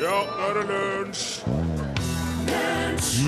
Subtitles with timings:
[0.00, 1.24] Ja, nå er det lunsj!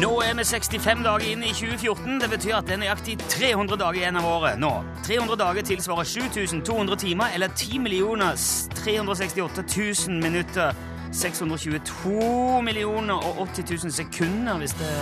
[0.01, 2.15] Nå er vi 65 dager inn i 2014.
[2.23, 4.71] Det betyr at det er nøyaktig 300 dager igjen av året nå.
[5.05, 7.83] 300 dager tilsvarer 7200 timer, eller 10
[8.79, 9.67] 368
[10.09, 10.73] 000 minutter.
[11.13, 14.93] 622 millioner og 80 000 sekunder, hvis det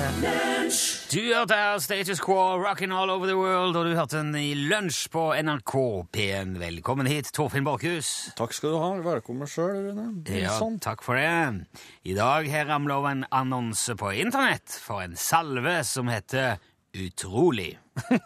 [1.12, 4.54] Du hørte her Status Quo, rocking all over the world, og du hørte den i
[4.58, 5.74] lunsj på NRK
[6.16, 6.56] P1.
[6.58, 8.32] Velkommen hit, Torfinn Borchhus.
[8.38, 8.90] Takk skal du ha.
[9.06, 10.08] Velkommen sjøl, Rune.
[10.34, 11.70] Ja, takk for det.
[12.02, 16.58] I dag har ramla over en annonse på internett for en salve som heter
[16.98, 17.76] Utrolig.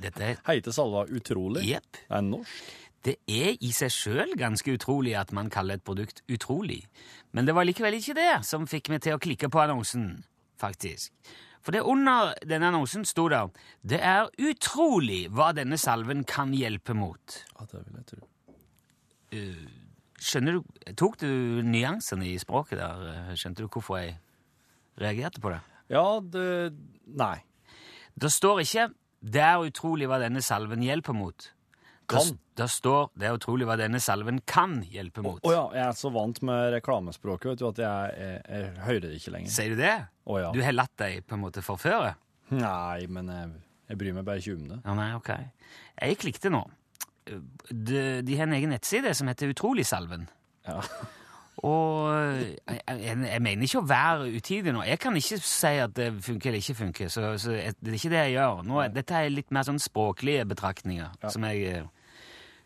[0.00, 1.68] Dette er Heiter salva Utrolig.
[1.74, 2.04] Jepp.
[2.06, 2.68] Det er norsk.
[3.06, 6.82] Det er i seg sjøl ganske utrolig at man kaller et produkt utrolig.
[7.32, 10.24] Men det var likevel ikke det som fikk meg til å klikke på annonsen,
[10.58, 11.12] faktisk.
[11.62, 13.50] For det under denne annonsen sto der
[13.82, 17.42] Det er utrolig hva denne salven kan hjelpe mot.
[17.58, 18.22] Ja, det vil jeg tro.
[20.18, 20.62] Skjønner du,
[20.96, 21.28] Tok du
[21.62, 23.34] nyansene i språket der?
[23.38, 24.16] Skjønte du hvorfor jeg
[24.98, 25.60] reagerte på det?
[25.92, 26.74] Ja, det
[27.06, 27.44] Nei.
[28.18, 28.88] Det står ikke
[29.22, 31.50] 'Det er utrolig hva denne salven hjelper mot'.
[32.08, 32.24] Kan.
[32.24, 35.42] Det, det står 'Det er utrolig hva denne salven kan hjelpe mot'.
[35.44, 39.04] Å ja, jeg er så vant med reklamespråket vet du, at jeg, jeg, jeg hører
[39.04, 39.52] det ikke lenger.
[39.52, 39.94] Sier du det?
[40.24, 40.50] Å ja.
[40.56, 42.14] Du har latt deg på en måte forføre?
[42.56, 43.52] Nei, men jeg,
[43.92, 44.80] jeg bryr meg bare ikke om det.
[44.84, 45.30] Ja, nei, ok.
[46.00, 46.64] Jeg klikket nå.
[47.28, 50.28] De, de har en egen nettside som heter Utroligsalven.
[50.64, 50.80] Ja.
[51.66, 54.84] Og jeg, jeg, jeg mener ikke å være utidig nå.
[54.86, 57.10] Jeg kan ikke si at det funker eller ikke funker.
[57.10, 58.62] Så, så det er ikke det jeg gjør.
[58.68, 61.88] Nå, dette er litt mer sånn språklige betraktninger som jeg, eh,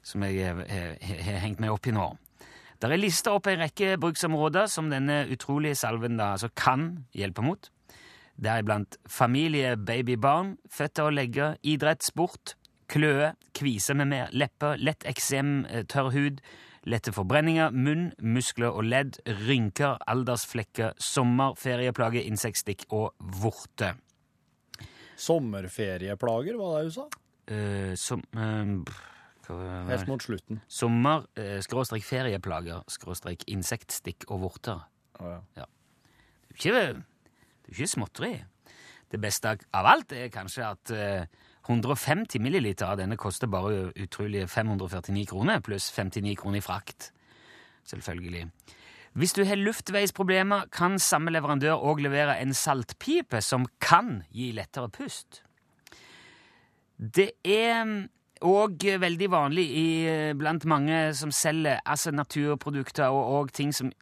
[0.03, 2.11] som jeg har hengt meg opp i nå.
[2.83, 7.45] Der er lista opp en rekke bruksområder som denne utrolige salven da, altså kan hjelpe
[7.47, 7.69] mot.
[8.43, 12.57] Deriblant familie, baby, barn, føtter og legger, idrett, sport,
[12.91, 16.43] kløe, kvise med mer, lepper, lett eksem, eh, tørr hud,
[16.91, 23.95] lette forbrenninger, munn, muskler og ledd, rynker, aldersflekker, sommer, ferieplager, insektstikk og vorte.
[25.23, 27.09] Sommerferieplager, hva var det du sa?
[27.53, 29.12] Uh, som det?
[29.89, 30.61] Helt mot slutten.
[30.69, 34.83] Sommer, eh, skråstrek ferieplager, skråstrek insektstikk og vorter.
[35.21, 35.69] Å, ja.
[36.49, 37.05] Det er ikke,
[37.63, 38.35] det er ikke småtteri.
[39.13, 41.27] Det beste av alt er kanskje at eh,
[41.69, 47.13] 150 milliliter av denne koster bare utrolige 549 kroner, pluss 59 kroner i frakt.
[47.89, 48.49] Selvfølgelig.
[49.13, 54.89] Hvis du har luftveisproblemer, kan samme leverandør òg levere en saltpipe som kan gi lettere
[54.89, 55.43] pust.
[56.97, 58.09] Det er
[58.43, 59.89] òg veldig vanlig i,
[60.39, 63.93] blant mange som selger altså naturprodukter og, og ting som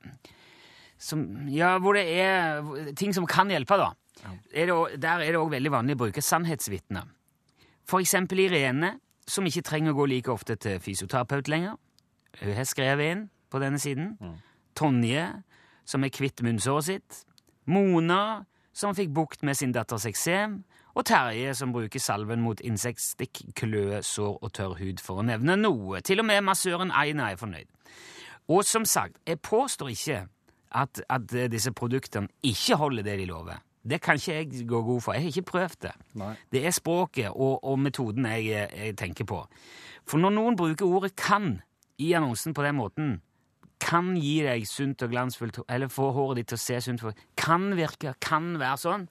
[1.00, 2.60] som, ja, hvor det er
[2.98, 3.94] ting som kan hjelpe, da.
[4.52, 7.06] Er det, der er det òg veldig vanlig å bruke sannhetsvitner.
[7.88, 11.78] For eksempel Irene, som ikke trenger å gå like ofte til fysioterapeut lenger.
[12.42, 14.12] Hun har skrevet inn på denne siden.
[14.76, 15.24] Tonje,
[15.88, 17.22] som er kvitt munnsåret sitt.
[17.70, 18.44] Mona,
[18.76, 20.60] som fikk bukt med sin datters eksem.
[20.94, 25.56] Og Terje, som bruker salven mot insektstikk, kløe, sår og tørr hud, for å nevne
[25.60, 26.00] noe.
[26.02, 27.70] Til og med massøren Aina er fornøyd.
[28.50, 30.20] Og som sagt, jeg påstår ikke
[30.74, 33.62] at, at disse produktene ikke holder det de lover.
[33.90, 35.16] Det kan ikke jeg gå god for.
[35.16, 35.92] Jeg har ikke prøvd det.
[36.20, 36.34] Nei.
[36.52, 39.40] Det er språket og, og metoden jeg, jeg tenker på.
[40.08, 41.60] For når noen bruker ordet 'kan'
[41.98, 43.20] i annonsen på den måten,
[43.80, 47.16] kan gi deg sunt og glansfullt, eller få håret ditt til å se sunt ut,
[47.36, 49.08] kan virke, kan være sånn,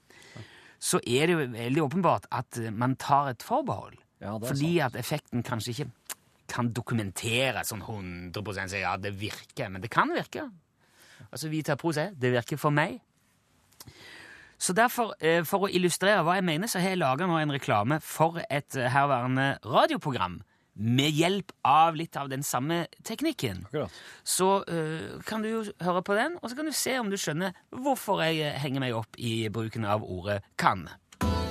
[0.80, 4.00] så er det jo veldig åpenbart at eh, man tar et forbehold.
[4.20, 4.96] Ja, fordi sant.
[4.96, 6.16] at effekten kanskje ikke
[6.50, 10.48] kan dokumentere sånn 100 så ja, det virker, men det kan virke.
[11.30, 12.98] Altså Vita Pro sier det virker for meg.
[14.60, 18.02] Så derfor, eh, for å illustrere hva jeg mener, så har jeg laga en reklame
[18.04, 20.42] for et eh, herværende radioprogram
[20.80, 23.66] med hjelp av litt av den samme teknikken.
[23.68, 24.00] Akkurat.
[24.24, 27.18] Så uh, kan du jo høre på den, og så kan du se om du
[27.20, 30.88] skjønner hvorfor jeg eh, henger meg opp i bruken av ordet 'kan'.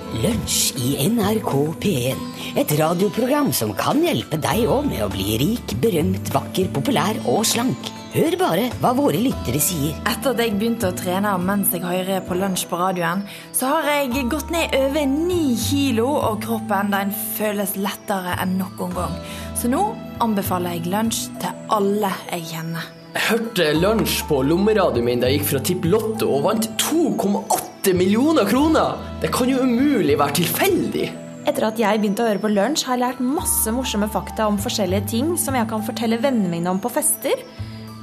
[0.09, 1.51] Lunsj i NRK
[1.83, 2.21] P1.
[2.57, 7.45] Et radioprogram som kan hjelpe deg òg med å bli rik, berømt, vakker, populær og
[7.45, 7.98] slank.
[8.09, 9.97] Hør bare hva våre lyttere sier.
[10.09, 13.21] Etter at jeg begynte å trene mens jeg hører på lunsj på radioen,
[13.53, 18.95] så har jeg gått ned over ni kilo, og kroppen den føles lettere enn noen
[18.97, 19.13] gang.
[19.53, 19.83] Så nå
[20.25, 22.89] anbefaler jeg lunsj til alle jeg kjenner.
[23.13, 27.93] Jeg hørte lunsj på lommeradioen min da jeg gikk fra Tipp Lotto og vant 2,8
[27.93, 28.97] millioner kroner.
[29.21, 31.07] Det kan jo umulig være tilfeldig.
[31.45, 34.57] Etter at jeg begynte å høre på lunsj, har jeg lært masse morsomme fakta om
[34.61, 37.45] forskjellige ting som jeg kan fortelle vennene mine om på fester.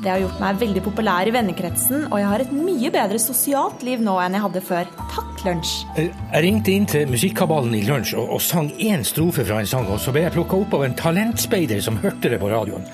[0.03, 3.85] Det har gjort meg veldig populær i vennekretsen, og jeg har et mye bedre sosialt
[3.87, 4.91] liv nå enn jeg hadde før.
[5.15, 5.73] Takk, lunsj.
[5.97, 9.89] Jeg ringte inn til Musikkabalen i lunsj og, og sang én strofe fra en sang,
[9.89, 12.85] og så ble jeg plukka opp av en talentspeider som hørte det på radioen.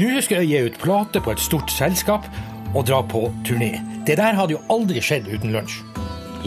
[0.00, 2.26] Nå skal jeg gi ut plate på et stort selskap,
[2.74, 3.72] og dra på turné.
[4.06, 5.80] Det der hadde jo aldri skjedd uten lunsj.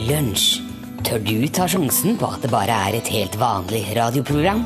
[0.07, 0.61] Lunsj.
[1.03, 4.63] Tør du ta sjansen på at det bare er et helt vanlig radioprogram?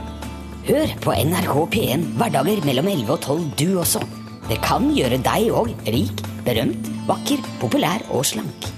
[0.67, 4.03] Hør på NRK P1 hverdager mellom 11 og 12 du også.
[4.47, 8.69] Det kan gjøre deg òg rik, berømt, vakker, populær og slank.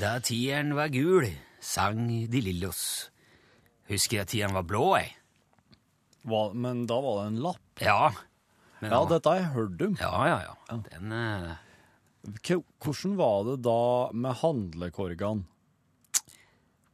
[0.00, 1.26] Da tieren var gul,
[1.62, 3.10] sang de lillos.
[3.90, 5.12] Husker jeg tieren var blå, jeg.
[6.24, 7.62] Hva, men da var det en lapp.
[7.84, 8.10] Ja.
[8.80, 9.96] Men Ja, dette har jeg hørt om.
[10.00, 10.76] ja, ja, ja.
[10.90, 11.52] Den eh,
[12.24, 13.80] Hvordan var det da
[14.16, 15.44] med handlekorgene?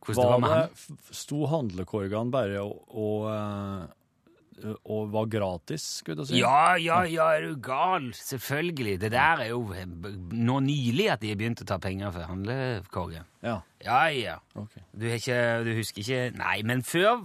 [0.01, 1.01] Hvordan det var med han?
[1.15, 6.41] Sto handlekorgene bare og, og, eh, og var gratis, skulle jeg si?
[6.41, 8.11] Ja, ja, ja, er du gal?
[8.17, 8.97] Selvfølgelig.
[9.05, 13.29] Det der er jo nå nylig at de har begynt å ta penger for handlekorgen.
[13.45, 14.39] Ja, Ja, ja.
[14.55, 14.83] Okay.
[14.93, 17.23] Du, ikke, du husker ikke Nei, men før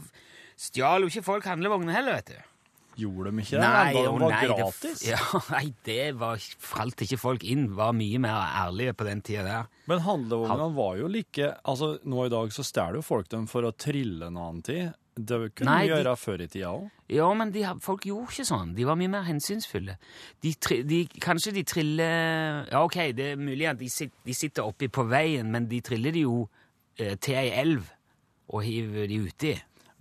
[0.59, 2.51] stjal jo ikke folk handlevogner heller, vet du.
[2.95, 3.61] Gjorde de ikke det?
[3.61, 5.19] Nei, det var nei, det- ja,
[5.51, 7.65] nei, det var, falt ikke folk inn.
[7.75, 9.65] Var mye mer ærlige på den tida der.
[9.91, 13.67] Men handlevognene var jo like Altså, nå i dag så stjeler jo folk dem for
[13.67, 14.93] å trille en annen tid.
[15.15, 16.87] Det kunne Nei, de de- gjøre før i tida òg.
[17.07, 18.71] Ja, men de, folk gjorde ikke sånn.
[18.75, 19.93] De var mye mer hensynsfulle.
[20.43, 20.51] De,
[20.89, 24.89] de, kanskje de triller Ja, ok, det er mulig at de, sit, de sitter oppi
[24.91, 26.41] på veien, men de triller de jo
[26.99, 27.91] eh, til ei elv
[28.51, 29.53] og hiver de uti.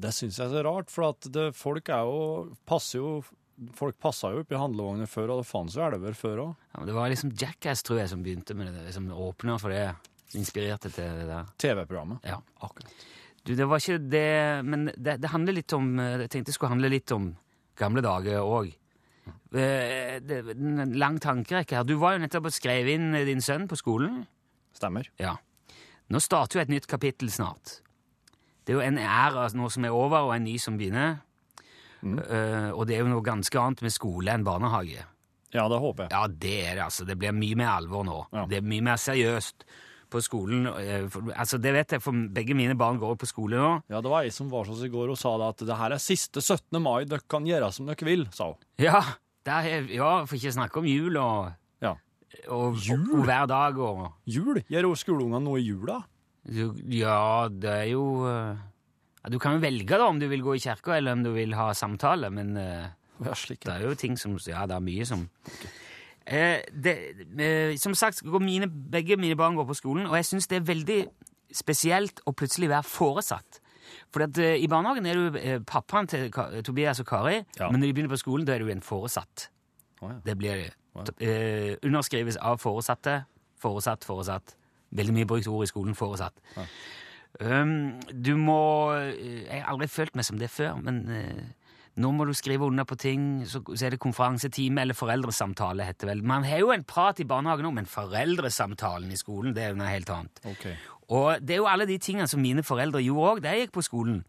[0.05, 2.21] Det syns jeg er så rart, for at det, folk er jo
[2.69, 3.17] Passer jo
[3.79, 6.63] Folk passa jo oppi handlevogner før, og det fantes jo elver før òg.
[6.73, 9.71] Ja, men det var liksom Jackass, tror jeg, som begynte med det, som åpna for
[9.71, 9.85] det.
[10.35, 11.53] Inspirerte til det der.
[11.63, 12.27] TV-programmet.
[12.27, 12.41] Ja.
[12.67, 13.05] Akkurat.
[13.45, 16.73] Du, det var ikke det Men det, det handler litt om Jeg tenkte det skulle
[16.73, 17.29] handle litt om
[17.79, 18.73] gamle dager òg.
[19.55, 21.87] En lang tankerekke her.
[21.87, 24.25] Du var jo nettopp og skrev inn din sønn på skolen.
[24.75, 25.07] Stemmer.
[25.23, 25.37] Ja.
[26.11, 27.79] Nå starter jo et nytt kapittel snart.
[28.65, 31.19] Det er jo en æra nå som er over, og en ny som begynner.
[32.05, 35.05] Eh, og det er jo noe ganske annet med skole enn barnehage.
[35.55, 36.13] Ja, det håper jeg.
[36.13, 37.07] Ja, det er det, altså.
[37.09, 38.21] Det blir mye mer alvor nå.
[38.35, 38.45] Ja.
[38.51, 39.65] Det er mye mer seriøst
[40.11, 40.67] på skolen.
[40.67, 41.07] eh,
[41.39, 43.71] altså, det vet jeg, for begge mine barn går på skole nå.
[43.91, 45.79] Ja, det var ei som var hos oss i går og sa det at det
[45.81, 46.81] her er siste 17.
[46.83, 48.59] mai, dere kan gjøre som dere vil, sa hun.
[48.83, 49.01] Ja,
[49.47, 51.53] er, ja for ikke snakke om jul og,
[51.85, 51.95] Ja.
[52.49, 54.63] og, og, og hver dag og Jul?
[54.69, 56.03] Gjør skoleungene noe i jula?
[56.47, 58.57] Du- Ja, det er jo eh,
[59.25, 61.33] ja, Du kan jo velge da om du vil gå i kirka eller om du
[61.33, 62.55] vil ha samtale, men
[63.35, 63.61] slik.
[63.65, 65.29] det er jo ting som Ja, det er mye som
[66.27, 66.97] eh, det,
[67.39, 70.75] eh, Som sagt, mine, begge mine barn går på skolen, og jeg syns det er
[70.75, 71.01] veldig
[71.55, 73.61] spesielt å plutselig være foresatt.
[74.13, 76.31] For at, i barnehagen er du pappaen til
[76.65, 77.71] Tobias og Kari, Ja.
[77.71, 79.49] men når de begynner på skolen, da er du en foresatt.
[80.03, 80.17] Oh, ja.
[80.25, 80.65] Det blir
[81.21, 83.25] eh, underskrives av foresatte.
[83.61, 84.57] Foresatt, foresatt.
[84.95, 85.99] Veldig mye brukt ord i skolen.
[85.99, 86.39] Foresatt.
[87.43, 91.65] Um, du må eh, Jeg har aldri følt meg som det før, men uh,
[91.99, 93.27] nå må du skrive under på ting.
[93.51, 96.25] Så, så er det konferansetime eller foreldresamtale, heter det vel.
[96.31, 99.81] Man har jo en prat i barnehagen òg, men foreldresamtalen i skolen det er jo
[99.83, 100.43] noe helt annet.
[100.55, 100.77] Okay.
[101.15, 103.77] Og det er jo alle de tingene som mine foreldre gjorde òg da jeg gikk
[103.77, 104.23] på skolen,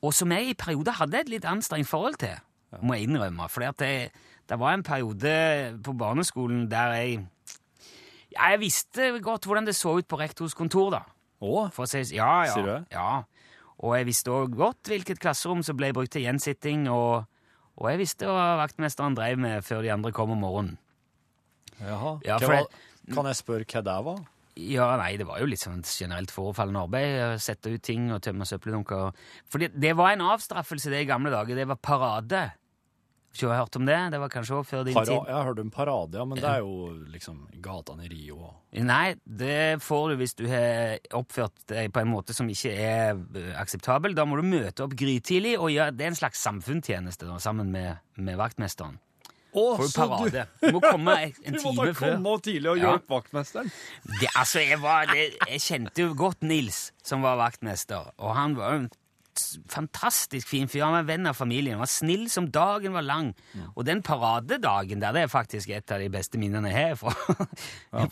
[0.00, 2.38] og som jeg i perioder hadde et litt anstrengt forhold til,
[2.82, 3.48] må jeg innrømme.
[3.52, 4.12] For det,
[4.48, 5.34] det var en periode
[5.84, 7.26] på barneskolen der jeg
[8.36, 11.02] ja, Jeg visste godt hvordan det så ut på rektors kontor, da.
[11.40, 12.82] Å, For å si, ja, ja, Sier du det?
[12.94, 13.24] Ja.
[13.84, 17.26] Og jeg visste òg godt hvilket klasserom som ble brukt til gjensitting, og,
[17.76, 20.78] og jeg visste hva vaktmesteren drev med før de andre kom om morgenen.
[21.82, 22.14] jaha.
[22.24, 22.80] Ja, Hva for var,
[23.12, 24.24] kan jeg spørre hva det var?
[24.56, 27.18] Ja, nei, det var jo litt sånn generelt forefallende arbeid.
[27.20, 29.12] å Sette ut ting og tømme søppeldunker.
[29.44, 31.58] For det, det var en avstraffelse det i gamle dager.
[31.60, 32.40] Det var parade.
[33.36, 33.96] Ikke har hørt om det?
[34.14, 35.28] Det var kanskje også før din Para, tid.
[35.28, 38.50] jeg har hørt om parade, ja, men det er jo liksom gatene i Rio.
[38.80, 43.12] Nei, det får du hvis du har oppført deg på en måte som ikke er
[43.36, 44.16] eh, akseptabel.
[44.16, 47.68] Da må du møte opp grytidlig, og gjøre, det er en slags samfunnstjeneste da, sammen
[47.76, 48.96] med, med vaktmesteren.
[49.56, 50.42] Å, For så parade.
[50.60, 51.14] Du må komme
[51.46, 52.90] en Du må måtte komme tidlig og Ja.
[52.96, 53.70] hjelpe vaktmesteren.
[54.20, 58.56] Det, altså, jeg, var, det, jeg kjente jo godt Nils, som var vaktmester, og han
[58.58, 58.90] var jo en
[59.72, 60.82] fantastisk fin fyr.
[60.84, 63.32] Han var en venn av familien, han var snill som dagen var lang.
[63.74, 67.14] Og den paradedagen der, det er faktisk et av de beste minnene jeg har fra,
[67.92, 68.06] ja.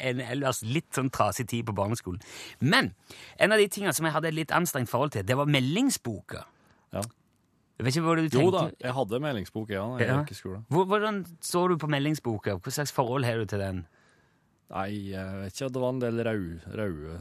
[0.00, 2.20] en ellers litt sånn trasig tid på barneskolen.
[2.60, 2.92] Men
[3.38, 6.44] en av de tingene som jeg hadde et litt anstrengt forhold til, det var meldingsboka.
[6.96, 7.02] Ja.
[7.78, 8.40] Jeg vet ikke hva du tenkte.
[8.42, 10.22] Jo da, jeg hadde meldingsbok, ja, Ja.
[10.26, 10.64] i skolen.
[10.74, 12.56] Hvordan så du på meldingsboka?
[12.58, 13.84] Hva slags forhold har du til den?
[14.68, 17.14] Nei, jeg vet ikke, det var en del røde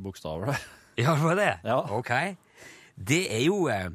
[0.00, 0.62] bokstaver der.
[0.98, 1.50] Ja, det var det?
[1.66, 1.80] Ja.
[1.98, 2.12] Ok.
[2.98, 3.90] Det er jo eh,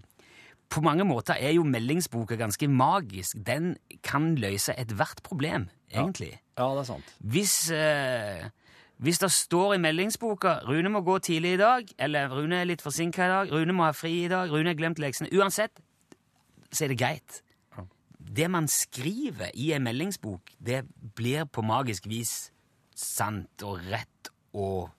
[0.70, 3.38] På mange måter er jo meldingsboka ganske magisk.
[3.46, 6.40] Den kan løse ethvert problem, egentlig.
[6.58, 7.16] Ja, det er sant.
[7.20, 8.50] Hvis eh,
[8.98, 12.82] Hvis det står i meldingsboka 'Rune må gå tidlig i dag', eller 'Rune er litt
[12.82, 15.72] forsinka i dag', 'Rune må ha fri i dag', 'Rune har glemt leksene' Uansett,
[16.72, 17.42] så er det greit.
[18.36, 22.52] Det man skriver i en meldingsbok, det blir på magisk vis
[22.96, 24.90] sant og rett og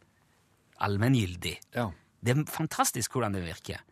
[0.85, 1.59] allmenngyldig.
[1.75, 1.89] Ja.
[2.25, 3.83] Det er fantastisk hvordan det virker.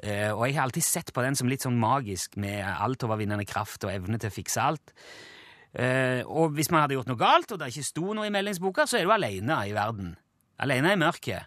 [0.00, 3.84] Eh, og jeg har alltid sett på den som litt sånn magisk, med altovervinnende kraft
[3.84, 4.94] og evne til å fikse alt.
[5.70, 8.88] Uh, og hvis man hadde gjort noe galt, og det ikke sto noe i meldingsboka,
[8.90, 10.16] så er du alene i verden.
[10.64, 11.46] Alene i mørket.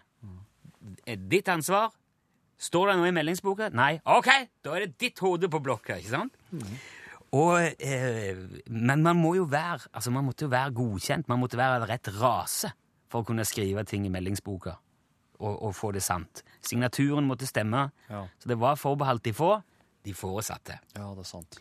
[1.04, 1.90] Er det ditt ansvar?
[2.56, 3.68] Står det noe i meldingsboka?
[3.76, 3.98] Nei.
[4.08, 4.30] Ok,
[4.64, 6.40] da er det ditt hode på blokka, ikke sant?
[7.34, 11.60] Og, uh, men man må jo være altså man måtte jo være godkjent, man måtte
[11.60, 12.72] være av rett rase
[13.12, 14.78] for å kunne skrive ting i meldingsboka
[15.44, 16.42] og, å få det sant.
[16.64, 18.24] Signaturen måtte stemme, Ja.
[18.40, 19.50] så det var forbeholdt de få,
[20.04, 20.78] de foresatte.
[20.96, 21.58] ja, det er sant.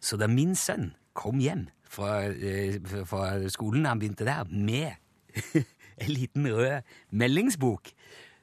[0.00, 2.78] Så da min sønn kom hjem fra, eh,
[3.08, 4.96] fra skolen han begynte der, med
[5.98, 7.92] en liten rød meldingsbok,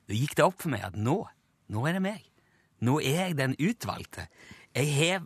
[0.08, 1.20] da gikk det opp for meg at nå,
[1.72, 2.26] nå er det meg.
[2.82, 4.26] Nå er jeg den utvalgte.
[4.74, 5.26] Jeg har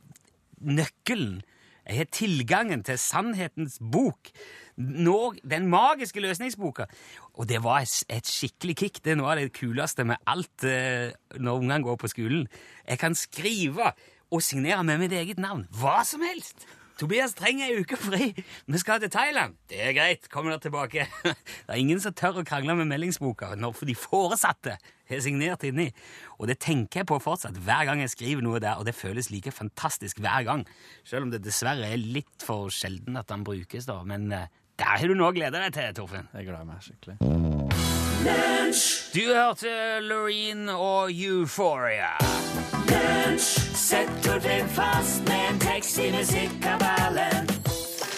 [0.60, 1.42] nøkkelen.
[1.86, 4.32] Jeg har tilgangen til sannhetens bok.
[4.78, 6.90] Nå, den magiske løsningsboka.
[7.40, 9.04] Og det var et, skikkelig kick.
[9.04, 12.48] Det er noe av det kuleste med alt eh, når ungene går på skolen.
[12.84, 13.94] Jeg kan skrive
[14.32, 15.68] og signere med mitt eget navn.
[15.80, 16.68] Hva som helst!
[16.96, 18.30] Tobias trenger ei uke fri.
[18.72, 19.58] Vi skal til Thailand.
[19.68, 20.30] Det er greit.
[20.32, 21.08] Kommer dere tilbake.
[21.26, 24.78] Det er ingen som tør å krangle med meldingsboka når de foresatte
[25.10, 25.90] har signert inni.
[26.40, 29.28] Og det tenker jeg på fortsatt hver gang jeg skriver noe der, og det føles
[29.30, 30.64] like fantastisk hver gang.
[31.04, 34.00] Selv om det dessverre er litt for sjelden at den brukes, da.
[34.08, 34.32] Men
[34.80, 36.28] der har du noe å glede deg til, Torfinn.
[36.36, 37.18] Jeg gleder meg skikkelig.
[39.16, 42.16] Du hørte Loreen og Euphoria.
[43.38, 47.54] Sett Torfinn fast med en tekst i musikkabalen.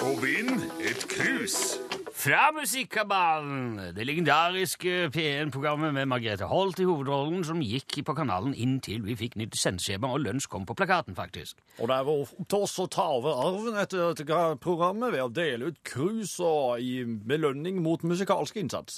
[0.07, 1.77] Og vinn et krus.
[2.17, 9.03] Fra Musikkabalen, det legendariske P1-programmet med Margrethe Holt i hovedrollen, som gikk på kanalen inntil
[9.05, 11.61] vi fikk nytt sendeskjema og lunsj kom på plakaten, faktisk.
[11.77, 15.27] Og det er vår opp til oss å ta over arven etter dette programmet ved
[15.27, 18.97] å dele ut krus og i belønning mot musikalsk innsats.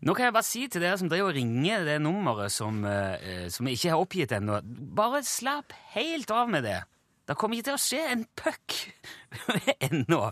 [0.00, 3.50] Nå kan jeg bare si til dere som driver og ringer det nummeret som, eh,
[3.52, 4.62] som jeg ikke har oppgitt ennå,
[4.96, 6.80] bare slapp helt av med det.
[7.28, 8.80] Det kommer ikke til å skje en puck
[9.92, 10.30] ennå.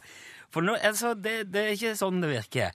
[0.53, 2.75] For nå, altså, det, det er ikke sånn det virker.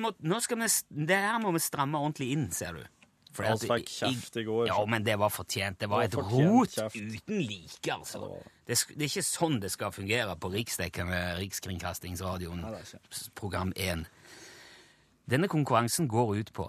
[0.00, 0.70] Mått, nå skal vi,
[1.08, 2.84] det her må vi stramme ordentlig inn, ser du.
[3.30, 5.78] For Alt fikk kjeft i går, Ja, men det var fortjent.
[5.78, 6.96] Det var Det et var et rot kjeft.
[6.96, 8.24] uten like, altså.
[8.66, 9.04] Det det.
[9.04, 12.64] Er ikke sånn det skal fungere på riksdekkende Rikskringkastingsradioen,
[13.38, 14.04] program 1.
[15.30, 16.66] Denne konkurransen går ut på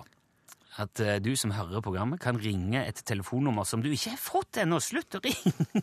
[0.80, 4.62] at uh, du som hører programmet, kan ringe et telefonnummer som du ikke har fått
[4.62, 4.78] ennå.
[4.80, 5.82] Slutt å ringe!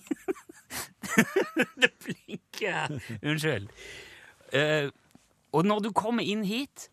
[1.83, 2.95] det blinker.
[3.21, 3.69] Unnskyld.
[4.53, 4.91] Eh,
[5.53, 6.89] og når du kommer inn hit,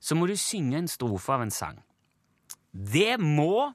[0.00, 1.78] så må du synge en strofe av en sang.
[2.72, 3.72] Det må,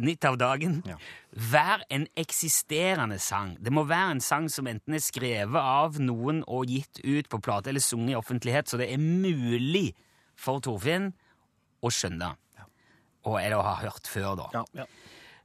[0.00, 0.96] nytt av dagen, Ja.
[1.34, 3.56] være en eksisterende sang.
[3.60, 7.40] Det må være en sang som enten er skrevet av noen og gitt ut på
[7.42, 9.94] plate eller sunget i offentlighet, så det er mulig
[10.36, 11.12] for Torfinn
[11.82, 12.36] å skjønne.
[13.26, 14.48] Og eller å ha hørt før, da.
[14.54, 14.84] Ja, ja.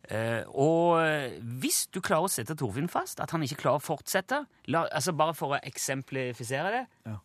[0.10, 3.86] Eh, og eh, hvis du klarer å sette Torfinn fast, at han ikke klarer å
[3.86, 7.16] fortsette la, altså Bare for å eksemplifisere det Ja.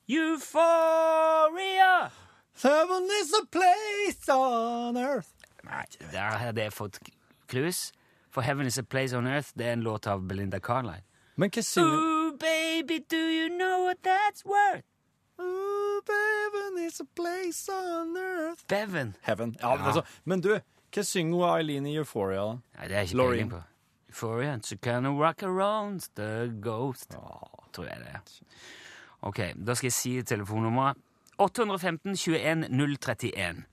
[0.80, 2.10] Euphoria!
[2.62, 5.30] Heaven is a place on earth.
[5.64, 6.98] Nei, der hadde jeg fått
[7.52, 7.90] klus
[8.32, 11.04] For Heaven is a place on earth det er en låt av Belinda Carlisle.
[11.36, 14.84] Men hva synger Ooh, baby, do you know what that's worth?
[15.40, 18.64] Ooh, Heaven is a place on earth.
[18.68, 19.14] Bevan.
[19.22, 19.56] Heaven.
[19.60, 19.86] Ja, Men, Ja.
[19.86, 20.58] altså, men du,
[20.94, 22.46] hva synger Eileen i Euphoria?
[22.78, 23.48] Nei, det er ikke Loreen.
[23.48, 23.62] peiling på.
[24.10, 27.14] Euphoria, she can rock around the ghost.
[27.72, 28.22] Tror jeg det er.
[29.22, 30.96] Ok, da skal jeg si telefonnummeret.
[31.38, 33.64] 815 21 031.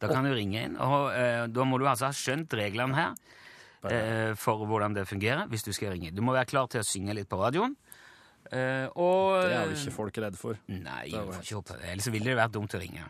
[0.00, 3.14] Da kan du ringe inn, og eh, da må du altså ha skjønt reglene her
[3.92, 6.10] eh, for hvordan det fungerer hvis du skal ringe.
[6.16, 7.76] Du må være klar til å synge litt på radioen.
[8.50, 10.56] Eh, og Det er jo ikke folk redd for.
[10.72, 11.90] Nei, Det du får helt- ikke håpe det.
[11.92, 13.04] Ellers ville det vært dumt å ringe.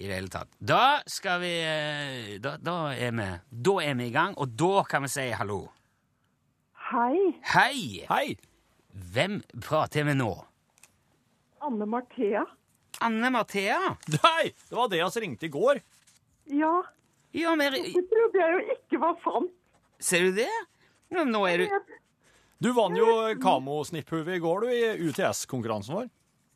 [0.00, 0.48] I det hele tatt.
[0.58, 3.26] Da skal vi eh, Da, da, er, vi,
[3.68, 5.66] da er vi i gang, og da kan vi si hallo.
[6.90, 8.06] Hei, Hei!
[8.08, 8.38] Hei!
[8.90, 10.30] Hvem prater jeg med nå?
[11.62, 12.46] Anne Marthea.
[13.04, 13.78] Anne Marthea?
[14.16, 15.82] Nei, det var det som ringte i går.
[16.50, 16.72] Ja,
[17.36, 19.52] Ja, men det trodde jeg jo ikke var sant.
[20.02, 20.48] Ser du det?
[21.14, 21.92] Nå er du
[22.64, 23.06] Du vant jo
[23.38, 26.08] Kamo-snipphuvet i går, du, i UTS-konkurransen vår.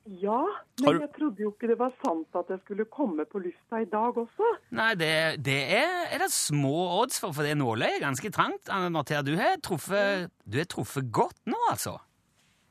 [0.04, 0.42] Ja,
[0.82, 3.78] men du- jeg trodde jo ikke det var sant at jeg skulle komme på lufta
[3.80, 4.48] i dag også.
[4.76, 5.12] Nei, det,
[5.46, 8.68] det er, er det små odds for, for det nåløyet er ganske trangt.
[8.68, 10.28] Anne Mathea, du har truffet,
[10.68, 11.96] truffet godt nå, altså.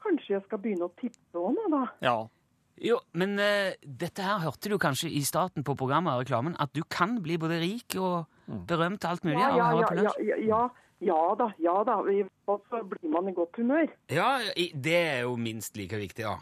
[0.04, 1.84] Kanskje jeg skal begynne å tippe òg nå, da.
[2.06, 2.16] Ja.
[2.84, 6.74] Jo, men uh, dette her hørte du kanskje i starten på programmet og reklamen, at
[6.76, 8.26] du kan bli både rik og
[8.68, 10.24] berømt og alt mulig Ja, av å ja, høre ja, på ja, lunsj.
[10.30, 10.64] ja, ja,
[11.10, 12.00] ja da, ja da.
[12.14, 13.88] I hvert fall så blir man i godt humør.
[14.12, 16.38] Ja, det er jo minst like viktig, ja.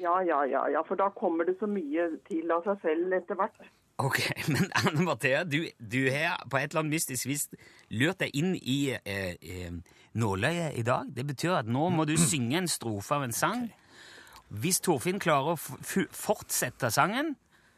[0.00, 3.36] Ja, ja, ja, ja, for da kommer det så mye til av seg selv etter
[3.36, 3.58] hvert.
[4.00, 4.20] Ok,
[4.52, 7.48] men Anne Mathea, du, du har på et eller annet mystisk vis
[7.92, 9.74] lurt deg inn i eh, eh,
[10.16, 11.10] nåløyet i dag.
[11.12, 13.68] Det betyr at nå må du synge en strofe av en sang.
[14.50, 17.36] Hvis Torfinn klarer å f fortsette sangen,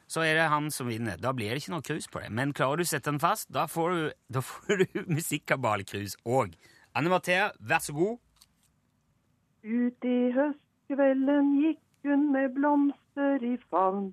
[0.08, 1.18] så er det han som vinner.
[1.20, 2.30] Da blir det ikke noe krus på det.
[2.32, 4.02] Men klarer du å sette den fast, da får du,
[4.36, 6.54] da får du musikkkabalkrus òg.
[6.96, 8.20] Anne Mathea, vær så god.
[9.62, 14.12] Ut i høstkvelden gikk hun med blomster i favn.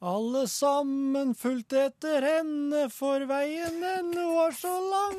[0.00, 5.18] Alle sammen fulgte etter henne, for veien den var så lang.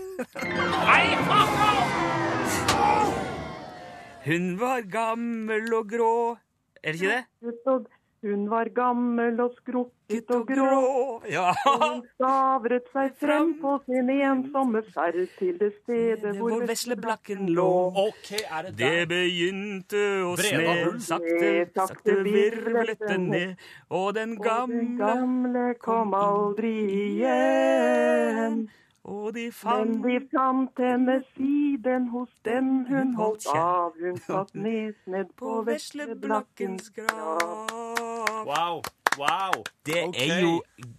[4.25, 6.13] Hun var gammel og grå.
[6.81, 8.00] Er det ikke det?
[8.21, 11.21] Hun var gammel og skrukket og grå.
[11.29, 11.47] Ja.
[11.65, 17.71] Og hun stavret seg frem på sin ensomme ferd til det stedet hvor vesleblakken lå.
[18.03, 20.75] Okay, er det Det begynte å sne,
[21.07, 28.61] sakte, sakte virvlet det ned, og den gamle kom aldri igjen.
[29.03, 33.97] Og de Men de fant henne siden hos den hun holdt av.
[33.97, 37.80] Hun satt ned på vesleblakkens grav.
[38.48, 38.81] Wow.
[39.19, 39.63] Wow.
[39.86, 40.27] Det okay.
[40.29, 40.53] er jo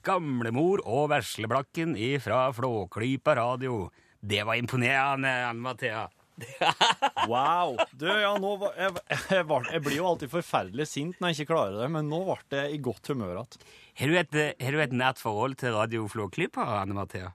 [0.05, 3.87] gamlemor og vesleblakken fra Flåklypa radio.
[4.21, 6.09] Det var imponerende, Anne Mathea.
[7.29, 7.77] Wow.
[7.95, 8.95] Du, ja, nå var, jeg,
[9.31, 12.23] jeg, var, jeg blir jo alltid forferdelig sint når jeg ikke klarer det, men nå
[12.27, 13.69] ble jeg i godt humør igjen.
[14.01, 17.31] Har du et, har du et nært forhold til Radio Flåklypa, Anne Mathea?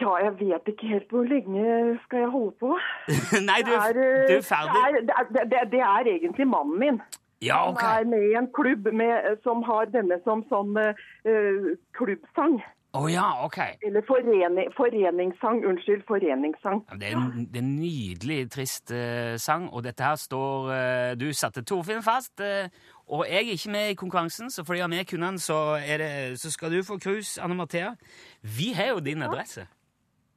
[0.00, 1.64] Ja, jeg vet ikke helt hvor lenge
[2.04, 2.70] skal jeg holde på.
[3.48, 3.98] Nei, du, Det er-
[4.28, 4.80] du er ferdig.
[5.08, 7.02] Det er, det, det, det er egentlig mannen min.
[7.42, 7.82] Ja, Han ok.
[7.82, 12.60] er med i en klubb med, som har denne som sånn uh, klubbsang.
[12.94, 13.58] Å ja, ok.
[13.82, 15.64] Eller foreni, foreningssang.
[15.66, 16.84] Unnskyld, foreningssang.
[16.92, 20.68] Ja, Det er en, det er en nydelig, trist uh, sang, og dette her står
[20.70, 22.70] uh, Du satte Torfinn fast, uh,
[23.10, 25.58] og jeg er ikke med i konkurransen, så fordi jeg har med kunden, så,
[25.98, 27.96] det, så skal du få krus, Anne Mathea.
[28.42, 29.66] Vi har jo din adresse.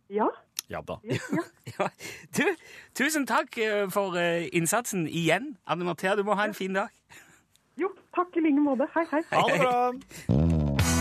[0.10, 0.28] Ja.
[0.70, 1.00] Ja da.
[1.78, 1.90] Ja.
[2.38, 2.44] Du,
[2.98, 6.90] tusen takk eh, for eh, innsatsen igjen, Anne Marthea, Du må ha en fin dag.
[7.78, 8.88] Jo, takk i like måte.
[8.96, 9.22] Hei, hei.
[9.32, 10.98] Ha det bra.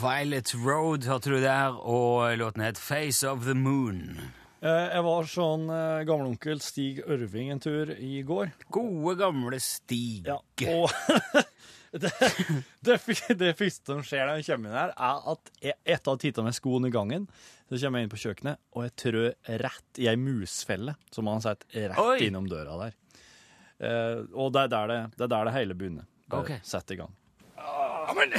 [0.00, 4.18] Violet Road hørte du der, og låten het Face of the Moon.
[4.64, 5.66] Eh, Jeg var sånn
[6.08, 8.50] gamleonkel Stig Ørving en tur i går.
[8.72, 10.26] Gode, gamle Stig.
[10.28, 10.90] Ja, og
[12.00, 12.10] det,
[12.86, 12.96] det,
[13.38, 16.20] det første som skjer når jeg kommer inn her, er at jeg, etter å ha
[16.24, 17.28] titta med skoene i gangen,
[17.68, 21.40] så kommer jeg inn på kjøkkenet, og jeg trør rett i ei musfelle som han
[21.40, 22.18] har sett rett Oi.
[22.26, 22.96] innom døra der.
[23.84, 26.10] Eh, og det er der det, det, er der det hele begynner.
[26.30, 26.66] Bare Ok.
[26.66, 27.14] Sett i gang.
[27.56, 28.34] Ja, men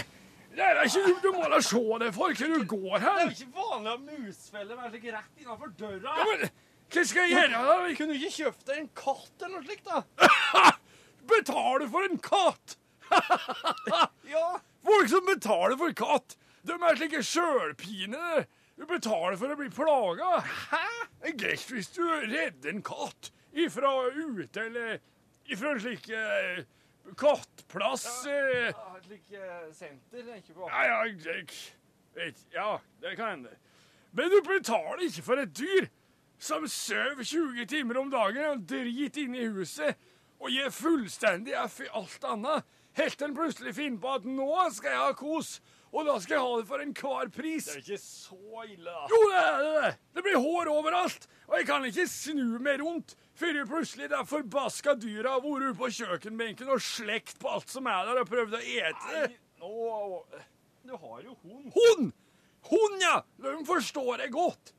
[0.56, 3.18] det er ikke du må da se det for hva du går her.
[3.20, 6.16] Det er ikke vanlig at musfeller være slik rett innafor døra.
[6.16, 6.48] Ja, men
[6.96, 7.76] hva skal jeg gjøre da?
[7.88, 10.66] Vi kunne ikke kjøpt deg en katt eller noe slikt, da.
[11.32, 12.78] Betale for en katt?
[14.36, 14.60] Ja.
[14.86, 18.46] Folk som betaler for katt, de er slike sjølpine.
[18.76, 20.40] Du betaler for å bli plaga.
[20.46, 20.86] Hæ?
[21.22, 24.98] Det er greit hvis du redder en katt ifra ute, eller
[25.50, 26.66] ifra en slik eh,
[27.18, 28.08] kattplass.
[28.28, 29.38] Ja, Et slikt
[29.78, 30.68] senter tenker på.
[30.70, 31.48] Ja, ja, jeg,
[32.18, 33.56] vet, ja, det kan hende.
[34.16, 35.90] Men du betaler ikke for et dyr
[36.40, 39.96] som sover 20 timer om dagen og driter inne i huset
[40.40, 42.66] og gir fullstendig F i alt annet,
[43.00, 45.52] helt til han plutselig finner på at nå skal jeg ha kos,
[45.96, 47.70] og da skal jeg ha det for enhver pris.
[47.70, 49.06] Det er ikke så ille, da.
[49.12, 49.94] Jo, det er det.
[50.18, 54.96] Det blir hår overalt, og jeg kan ikke snu meg rundt før plutselig det forbaska
[55.00, 58.60] dyra har vært ute på kjøkkenbenken og slekt på alt som er der, og prøvd
[58.60, 59.26] å ete det.
[59.64, 59.74] Nå
[60.86, 61.74] Du har jo hund.
[61.74, 62.14] Hund!
[62.70, 63.20] Hund, ja!
[63.42, 64.74] De forstår jeg godt.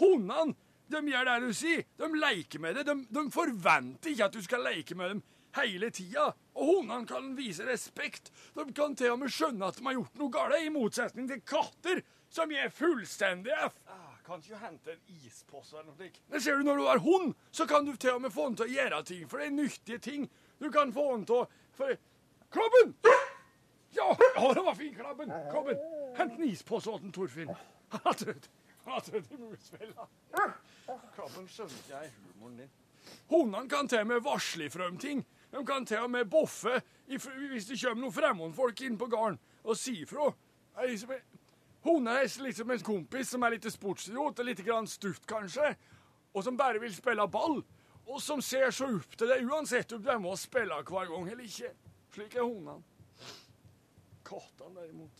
[0.00, 0.56] Hundene
[0.90, 1.84] de gjør det du sier.
[2.00, 2.86] De leker med det.
[2.88, 5.20] De, de forventer ikke at du skal leke med dem
[5.58, 6.30] hele tida.
[6.54, 8.30] Og hundene kan vise respekt.
[8.54, 11.42] De kan til og med skjønne at de har gjort noe galt, i motsetning til
[11.46, 13.78] katter, som gir fullstendig F.
[13.90, 16.20] Ah, Kan ikke hente en ispose eller noe slikt?
[16.30, 18.60] Det ser du Når du har hund, så kan du til og med få den
[18.60, 20.28] til å gjøre ting, for det er nyttige ting.
[20.60, 21.96] Du kan få den til å for...
[22.50, 22.94] Klabben!
[23.94, 25.32] Ja, ja, det var fin, Klabben.
[25.50, 25.78] Klabben,
[26.16, 27.50] Hent en ispose den, Torfinn.
[27.90, 28.46] Han har trødd
[28.84, 30.06] Han har trødd i musfella.
[31.16, 32.70] Krabben skjønner ikke jeg humoren din.
[33.30, 35.24] Hundene kan til og med varsle ifra om ting.
[35.50, 39.76] De kan til og med boffe hvis det kommer noen fremmedfolk inn på gården og
[39.76, 40.30] si ifra.
[40.76, 41.20] Det er liksom-
[41.82, 45.76] Hunder er litt som en kompis som er litt sportsidiot og litt grann stutt, kanskje.
[46.34, 47.64] og som bare vil spille ball,
[48.06, 51.42] og som ser så opp til det uansett om du må spille hver gang eller
[51.44, 51.72] ikke.
[52.14, 52.82] Slik er hundene.
[54.24, 55.10] Kattene, derimot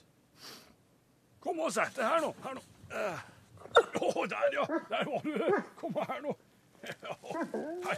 [1.40, 2.34] Kom og sett deg her nå.
[2.44, 2.62] Her nå.
[2.92, 3.20] Eh.
[4.00, 4.64] Å, der, ja.
[4.90, 5.62] Der var du.
[5.80, 6.36] Kom her nå.
[7.86, 7.96] Her,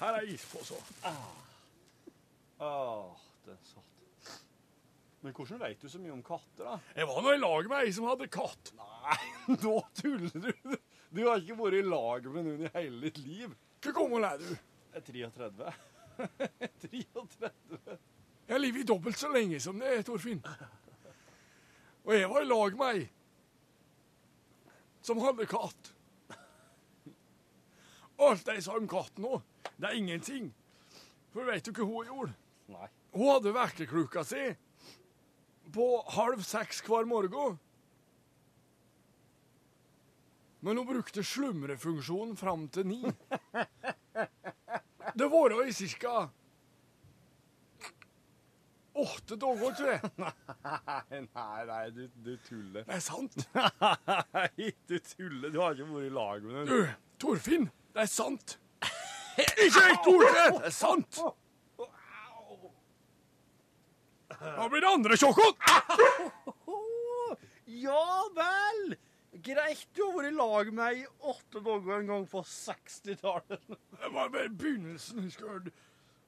[0.00, 0.74] her er ispose.
[2.58, 3.16] Åh,
[3.46, 3.84] den satt.
[5.20, 6.76] Men hvordan vet du så mye om katter, da?
[6.94, 8.72] Jeg var nå i lag med ei som hadde katt.
[8.78, 9.18] Nei,
[9.64, 10.76] nå tuller du.
[11.10, 13.54] Du har ikke vært i lag med noen i hele ditt liv.
[13.82, 14.50] Hvor gammel er du?
[14.94, 15.72] Jeg er 33.
[16.84, 17.50] 33.
[18.48, 20.38] Jeg har livet dobbelt så lenge som det, Torfinn.
[22.08, 23.02] Og jeg var i lag med ei
[25.04, 25.90] som hadde katt.
[28.24, 29.38] Alt jeg sa om katten nå,
[29.76, 30.48] det er ingenting.
[31.34, 32.32] For vet du hva hun gjorde?
[32.68, 32.88] Nei.
[33.16, 34.44] Hun hadde vekkerklokka si
[35.72, 37.58] på halv seks hver morgen.
[40.64, 43.02] Men hun brukte slumrefunksjonen fram til ni.
[45.14, 46.28] Det var i cirka
[48.98, 50.10] åtte dager, tror jeg.
[50.18, 52.82] Nei, nei, nei du, du tuller.
[52.82, 53.36] Det er sant.
[54.34, 55.52] Nei, du tuller.
[55.54, 56.70] Du har ikke vært i lag med henne.
[56.72, 58.56] Du, Torfinn, det er sant.
[59.38, 60.56] Ikke et ord til!
[60.56, 61.20] Det er sant.
[64.36, 65.56] Nå blir det andre sjokkot!
[67.68, 68.94] Ja vel!
[69.44, 73.60] Greit, du har vært i lag med ei i åtte dager en gang på 60-tallet.
[73.68, 75.68] Det var bare begynnelsen, husker du.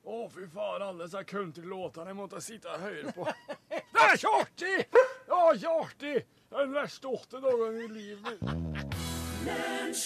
[0.05, 3.25] Å, fy faen, alle disse countrylåtene jeg måtte sitte og høre på.
[3.73, 4.77] Det er ikke artig!
[4.93, 6.15] Det var ikke artig!
[6.51, 10.01] Det er den verste åtte dagene i livet mitt.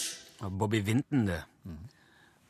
[0.62, 1.42] Bobby Vinton, det.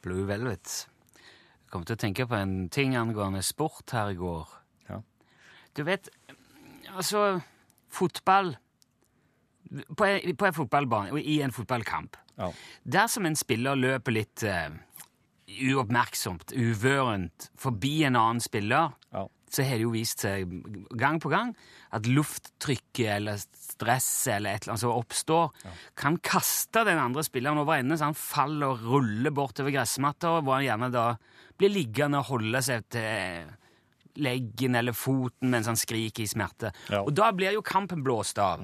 [0.05, 0.77] Blue Velvet.
[1.17, 4.61] Jeg kom til å tenke på en ting angående sport her i går.
[5.75, 5.77] Ja.
[5.77, 6.09] Du vet,
[6.95, 7.41] altså
[7.91, 8.55] Fotball
[9.99, 12.49] På en, på en fotballbane, og i en fotballkamp Ja.
[12.85, 14.71] Dersom en spiller løper litt uh,
[15.47, 19.27] uoppmerksomt, uvørent, forbi en annen spiller, Ja.
[19.51, 20.51] så har det jo vist seg
[20.99, 21.53] gang på gang
[21.95, 25.53] at lufttrykket eller stresset eller et eller annet som oppstår,
[25.95, 30.65] kan kaste den andre spilleren over ende, så han faller og ruller bortover gressmatta, han
[30.67, 31.07] gjerne da
[31.57, 33.47] blir liggende og holde seg til
[34.17, 36.71] leggen eller foten mens han skriker i smerte.
[36.91, 37.01] Ja.
[37.03, 38.63] Og da blir jo kampen blåst av.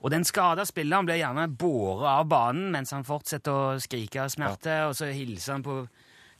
[0.00, 4.28] Og den skada spilleren blir gjerne båret av banen mens han fortsetter å skrike av
[4.32, 5.78] smerte, og så hilser han på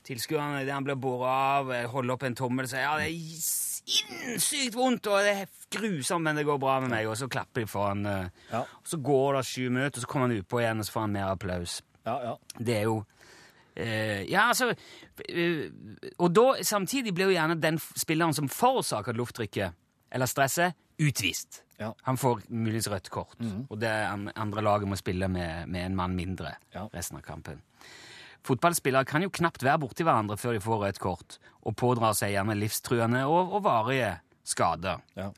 [0.07, 3.09] tilskuerne idet han blir båret av, eh, holder opp en tommel og sier ja, det
[3.11, 3.41] er
[3.91, 7.61] sinnssykt vondt, og det er grusomt, men det går bra med meg, og så klapper
[7.63, 8.05] de for han.
[8.05, 8.61] eh, Ja.
[8.61, 11.01] Og så går det sju minutter, og så kommer han utpå igjen, og så får
[11.01, 11.81] han mer applaus.
[12.05, 12.35] Ja, ja.
[12.57, 13.05] Det er jo
[13.75, 15.65] eh, Ja, altså uh,
[16.19, 19.73] Og da samtidig blir jo gjerne den spilleren som forårsaker lufttrykket
[20.11, 21.61] eller stresset, utvist.
[21.79, 21.93] Ja.
[22.03, 23.37] Han får muligens rødt kort,
[23.69, 26.87] og det an- andre laget må spille med, med en mann mindre Ja.
[26.93, 27.61] resten av kampen.
[28.43, 32.33] Fotballspillere kan jo knapt være borti hverandre før de får rødt kort, og pådrar seg
[32.35, 34.11] gjerne livstruende og, og varige
[34.43, 34.99] skader.
[35.15, 35.29] Ja.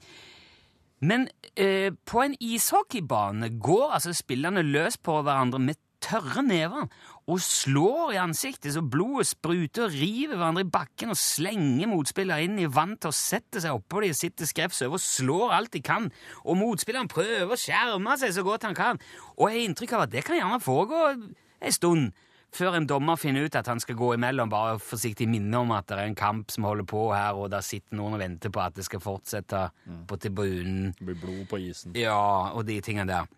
[1.03, 6.87] Men eh, på en ishockeybane går altså spillerne løs på hverandre med tørre never
[7.23, 12.43] og slår i ansiktet så blodet spruter og river hverandre i bakken og slenger motspillere
[12.43, 15.55] inn i vann til å sette seg oppå de og sitter skrevs over og slår
[15.55, 16.09] alt de kan.
[16.43, 18.99] Og motspilleren prøver å skjerme seg så godt han kan.
[19.37, 22.11] Og jeg har inntrykk av at det kan gjerne foregå en stund
[22.53, 25.87] før en dommer finner ut at han skal gå imellom, bare forsiktig minne om at
[25.89, 28.61] det er en kamp som holder på her, og der sitter noen og venter på
[28.61, 29.63] at det skal fortsette
[30.09, 30.91] på tribunen.
[30.97, 31.95] Det blir blod på isen.
[31.97, 33.31] Ja, og de tingene der.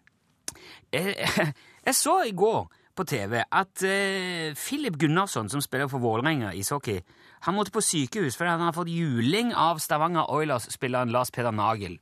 [0.94, 1.16] Jeg,
[1.88, 7.02] jeg så i går på TV at uh, Philip Gunnarsson, som spiller for Vålerenga ishockey,
[7.46, 12.00] han måtte på sykehus fordi han har fått juling av Stavanger Oilers-spilleren Lars Peder Nagel.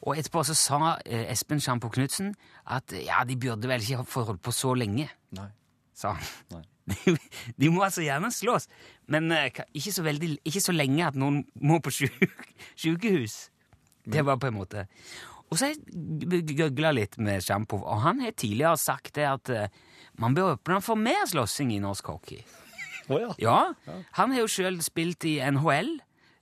[0.00, 2.34] Og etterpå så sa uh, Espen Sjampo Knutsen
[2.70, 5.48] at ja, de burde vel ikke fått holdt på så lenge, Nei.
[5.96, 6.36] sa han.
[6.56, 6.66] Nei.
[6.90, 7.12] De,
[7.60, 8.64] de må altså gjerne slås,
[9.06, 12.24] men uh, ikke, så veldig, ikke så lenge at noen må på sjuk,
[12.80, 13.44] sykehus.
[14.10, 14.86] Det var på en måte
[15.50, 19.50] Og så har jeg gøgla litt med Sjampo, og han har tidligere sagt det at
[19.50, 19.72] eh,
[20.22, 22.44] man bør åpne for mer slåssing i norsk hockey.
[23.10, 23.32] Oh, ja.
[23.42, 23.56] Ja,
[24.14, 25.96] han har jo sjøl spilt i NHL,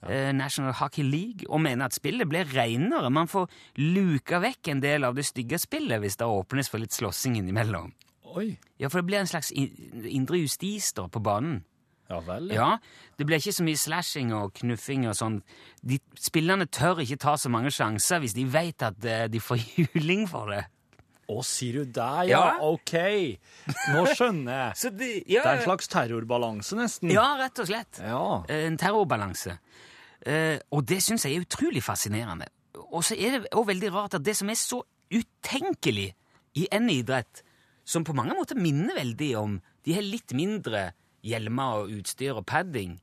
[0.05, 3.09] eh, National Hockey League, og mener at spillet blir reinere.
[3.09, 3.49] Man får
[3.81, 7.95] luka vekk en del av det stygge spillet hvis det åpnes for litt slåssing innimellom.
[8.37, 8.51] Oi.
[8.77, 11.63] Ja, for det blir en slags indre justis da på banen.
[12.09, 12.47] Ja vel.
[12.57, 12.71] Ja,
[13.21, 15.43] det blir ikke så mye slashing og knuffing og sånn.
[15.85, 19.61] De Spillerne tør ikke ta så mange sjanser hvis de vet at eh, de får
[19.83, 20.63] juling for det.
[21.29, 22.39] Å, sier du det, ja?
[22.41, 22.45] Ja.
[22.65, 22.95] OK.
[23.93, 24.77] Nå skjønner jeg.
[24.81, 27.13] Så de, ja, Det er en slags terrorbalanse, nesten.
[27.13, 28.01] ja, rett og slett.
[28.01, 28.23] Ja.
[28.49, 29.59] Eh, En terrorbalanse.
[30.25, 32.49] Eh, og det syns jeg er utrolig fascinerende.
[32.89, 34.81] Og så er det også veldig rart at det som er så
[35.13, 36.09] utenkelig
[36.57, 37.43] i en idrett,
[37.85, 40.91] som på mange måter minner veldig om De her litt mindre
[41.27, 42.97] hjelmer og utstyr og padding,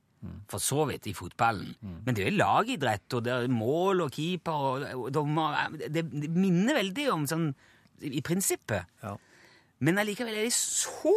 [0.50, 1.76] for så vidt, i fotballen.
[2.04, 6.02] Men det er jo lagidrett, og det er mål og keeper og, og dommer det,
[6.02, 7.46] det minner veldig om sånn
[8.02, 8.90] i prinsippet.
[9.04, 9.14] Ja.
[9.84, 11.14] Men allikevel er det så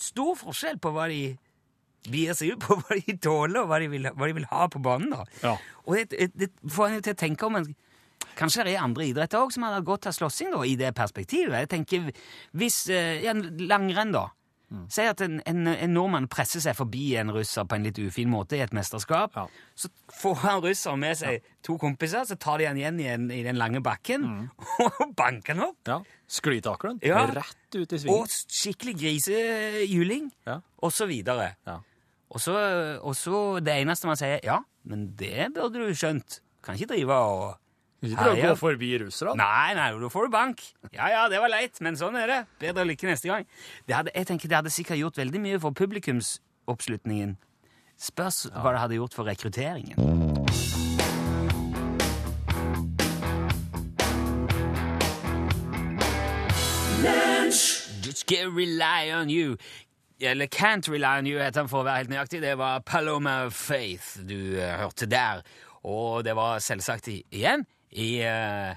[0.00, 1.22] stor forskjell på hva de
[2.10, 4.68] bier seg ut på, hva de tåler, og hva de vil, hva de vil ha
[4.70, 5.14] på banen.
[5.14, 5.24] da.
[5.44, 5.56] Ja.
[5.84, 7.74] Og det, det, får en jo til å tenke om en
[8.34, 11.54] Kanskje det er andre idretter òg som hadde godt av slåssing da, i det perspektivet.
[11.54, 12.08] Jeg tenker,
[12.58, 13.34] hvis eh, ja,
[13.68, 14.24] Langrenn, da.
[14.92, 18.28] Si at en, en, en nordmann presser seg forbi en russer på en litt ufin
[18.32, 19.34] måte i et mesterskap.
[19.36, 19.46] Ja.
[19.78, 19.88] Så
[20.20, 23.42] får han russeren med seg to kompiser, så tar de han igjen i, en, i
[23.46, 24.26] den lange bakken
[24.84, 25.80] og banker han opp.
[25.88, 26.00] Ja.
[26.28, 26.98] Sklitakelen.
[27.04, 27.24] Ja.
[27.36, 30.60] Rett ut i Og skikkelig grisehjuling, Ja.
[30.82, 31.54] og så videre.
[31.66, 31.78] Ja.
[32.34, 32.54] Og så,
[33.02, 36.40] og så det eneste man sier, ja, men det burde du skjønt.
[36.64, 37.58] Kan ikke drive og
[38.10, 39.36] Ikke å gå forbi russerne.
[39.40, 40.62] Nei, nei, da får du bank.
[40.90, 42.40] Ja, ja, det var leit, men sånn er det.
[42.62, 43.48] Bedre lykke neste gang.
[43.88, 47.36] Det hadde, jeg tenker det hadde sikkert gjort veldig mye for publikumsoppslutningen.
[48.00, 49.96] Spørs hva det hadde gjort for rekrutteringen.
[58.04, 59.56] Just rely on you.
[60.20, 62.40] Eller Can't Rely On You heter han for å være helt nøyaktig.
[62.44, 65.42] Det var Paloma Faith du eh, hørte der.
[65.84, 68.76] Og det var selvsagt igjen i eh,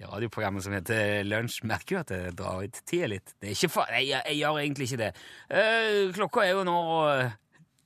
[0.00, 1.62] radioprogrammet som heter Lunsj.
[1.68, 3.34] Merker jo at det drar ut tida litt.
[3.38, 5.10] Det er ikke fa jeg, jeg, jeg gjør egentlig ikke det.
[5.48, 6.78] Eh, klokka er jo nå
[7.10, 7.36] eh,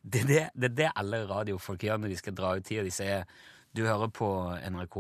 [0.05, 2.85] det, er det, det det alle radiofolk gjør når de skal dra ut tida.
[2.87, 3.27] De sier
[3.75, 4.29] du hører på
[4.71, 4.97] NRK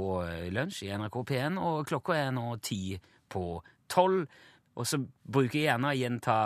[0.50, 2.96] Lunsj i NRK P1, og klokka er nå ti
[3.30, 4.24] på tolv.
[4.74, 6.36] Og så bruker jeg gjerne å gjenta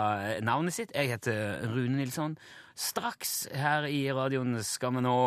[0.45, 0.93] navnet sitt.
[0.93, 2.35] Jeg heter Rune Nilsson.
[2.77, 5.17] Straks her i radioen skal vi nå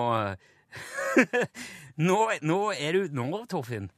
[2.08, 3.90] nå, nå er du Nå, Torfinn.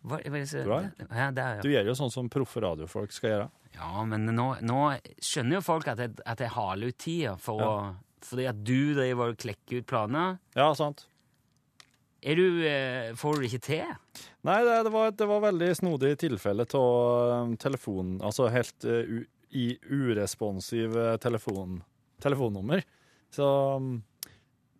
[0.00, 0.90] Hva, hva er?
[1.12, 1.62] Ja, der, ja.
[1.62, 3.48] Du gjør jo sånn som proffe radiofolk skal gjøre.
[3.76, 4.80] Ja, men nå, nå
[5.22, 7.72] skjønner jo folk at jeg, at jeg haler ut tida for å
[8.24, 10.38] Fordi at du driver og klekker ut planer.
[10.56, 11.06] Ja, sant.
[12.20, 13.92] Er du, eh, får du det ikke til?
[14.44, 19.22] Nei, det, det, var, det var veldig snodig tilfelle av telefon, altså helt uh,
[19.56, 21.80] i uresponsiv eh, telefon,
[22.20, 22.84] telefonnummer.
[23.32, 23.48] Så
[23.80, 24.02] um,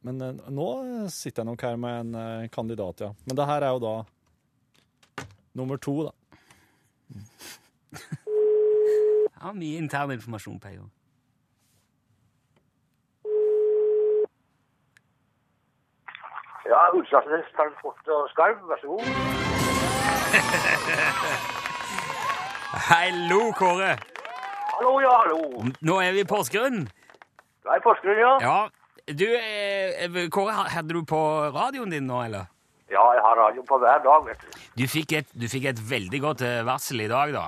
[0.07, 0.69] Men eh, nå
[1.13, 3.11] sitter jeg nok her med en eh, kandidat, ja.
[3.27, 3.95] Men det her er jo da
[5.59, 6.13] nummer to, da.
[9.41, 10.91] Jeg har mye intern informasjon på en gang.
[16.69, 19.01] Ja, Utslagsnes Transport og Skarv, vær så god.
[22.91, 23.93] Hallo, Kåre!
[24.75, 25.41] Hallo, ja, hallo.
[25.81, 26.79] Nå er vi i Porsgrunn.
[27.65, 28.33] Det er Porsgrunn, ja.
[28.45, 28.59] Ja.
[29.09, 31.21] Du, eh, Kåre, hadde du på
[31.55, 32.51] radioen din nå, eller?
[32.91, 34.61] Ja, jeg har radio på hver dag, vet du.
[34.81, 37.47] Du fikk et, du fikk et veldig godt eh, varsel i dag, da.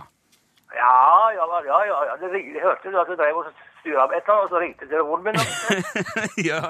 [0.72, 2.16] Ja, ja, ja, ja, ja.
[2.20, 3.48] Det jeg hørte du at du drev og
[3.82, 5.34] styra med et eller annet, og så ringte telefonen min.
[6.50, 6.62] ja,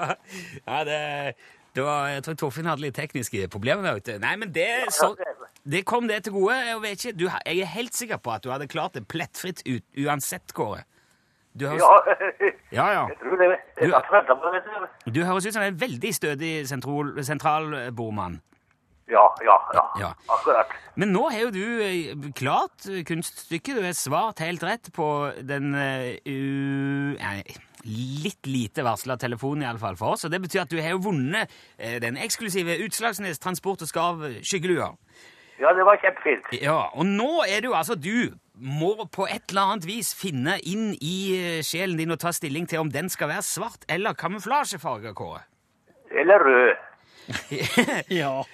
[0.65, 0.99] ja det,
[1.75, 4.15] det var, jeg tror Torfinn hadde litt tekniske problemer Vet du.
[4.23, 5.13] Nei, men det, så,
[5.63, 6.57] det kom det til gode.
[6.57, 9.63] Jeg, vet ikke, du, jeg er helt sikker på at du hadde klart det plettfritt
[9.69, 10.83] ut, uansett, Kåre.
[11.53, 11.93] Du har, Ja,
[12.73, 13.03] ja, ja.
[13.11, 13.49] jeg tror det.
[13.79, 14.71] Det, vet
[15.05, 15.11] du.
[15.19, 18.41] Du høres ut som en veldig stødig sentral, sentralbordmann.
[19.11, 19.83] Ja, ja, ja.
[19.99, 20.09] Ja.
[20.31, 20.71] Akkurat.
[20.95, 23.75] Men nå har jo du eh, klart eh, kunststykket.
[23.77, 25.07] Du har svart helt rett på
[25.43, 27.41] den uh,
[27.83, 30.23] litt lite varsla telefonen, iallfall for oss.
[30.25, 34.23] Og det betyr at du har jo vunnet eh, den eksklusive Utslagsnes Transport og Skarv
[34.41, 34.93] skyggelua.
[35.61, 36.49] Ja, det var kjempefint.
[36.63, 40.59] Ja, og nå er det jo altså du må på et eller annet vis finne
[40.69, 44.13] inn i eh, sjelen din og ta stilling til om den skal være svart eller
[44.13, 45.41] kamuflasjefarga, Kåre.
[46.13, 46.75] Eller rød.
[48.11, 48.43] Ja.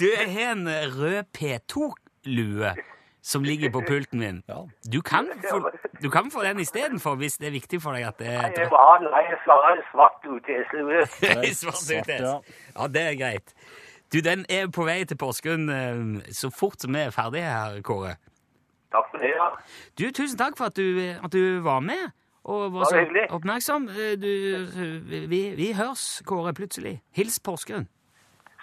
[0.00, 2.70] Du, har en rød P2-lue
[3.22, 4.38] som ligger på pulten min.
[4.92, 5.70] Du kan få,
[6.02, 8.70] du kan få den istedenfor, hvis det er viktig for deg at det er Jeg
[8.70, 11.04] må ha en svart- UTS-lue.
[11.52, 12.08] svart UTS.
[12.24, 12.38] ja.
[12.78, 13.52] Ja, det er greit.
[14.12, 17.76] Du, den er på vei til Porsgrunn eh, så fort som vi er ferdige her,
[17.86, 18.16] Kåre.
[18.90, 19.46] Takk for det, ja.
[19.98, 22.08] Du, tusen takk for at du, at du var med
[22.50, 23.04] og var så
[23.36, 23.86] oppmerksom.
[23.92, 24.26] Eh, Du,
[25.30, 26.96] vi, vi høres, Kåre, plutselig.
[27.14, 27.86] Hils Porsgrunn.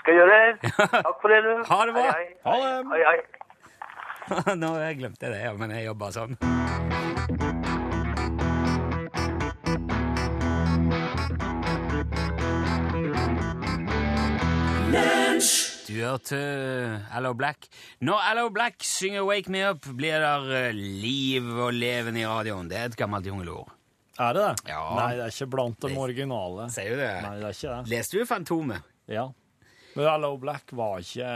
[0.02, 0.74] Skal jeg gjøre det.
[1.08, 1.64] Takk for det, du.
[1.72, 2.06] Ha det bra.
[2.12, 2.38] Hei, hei.
[2.44, 2.86] Ha det.
[2.92, 4.56] Hei, hei.
[4.64, 7.77] Nå glemte jeg det, ja, men jeg jobber sånn.
[15.88, 16.38] Du hørte
[17.16, 17.70] Allo Black.
[18.04, 22.68] Når Allo Black synger Wake Me Up, blir det eh, liv og leven i radioen.
[22.68, 23.72] Det er et gammelt jungelord.
[24.20, 24.72] Er det det?
[24.74, 24.82] Ja.
[24.98, 26.68] Nei, det er ikke blant de originale.
[26.74, 27.14] Sier du det?
[27.24, 27.92] Nei, det er ikke det.
[27.94, 28.92] Leste du Fantomet?
[29.08, 29.24] Ja.
[29.96, 31.32] Men Allo Black var ikke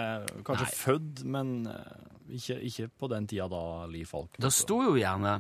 [0.50, 0.76] kanskje Nei.
[0.82, 1.96] født, men eh,
[2.36, 5.38] ikke, ikke på den tida da Liv Falk Det sto jo gjerne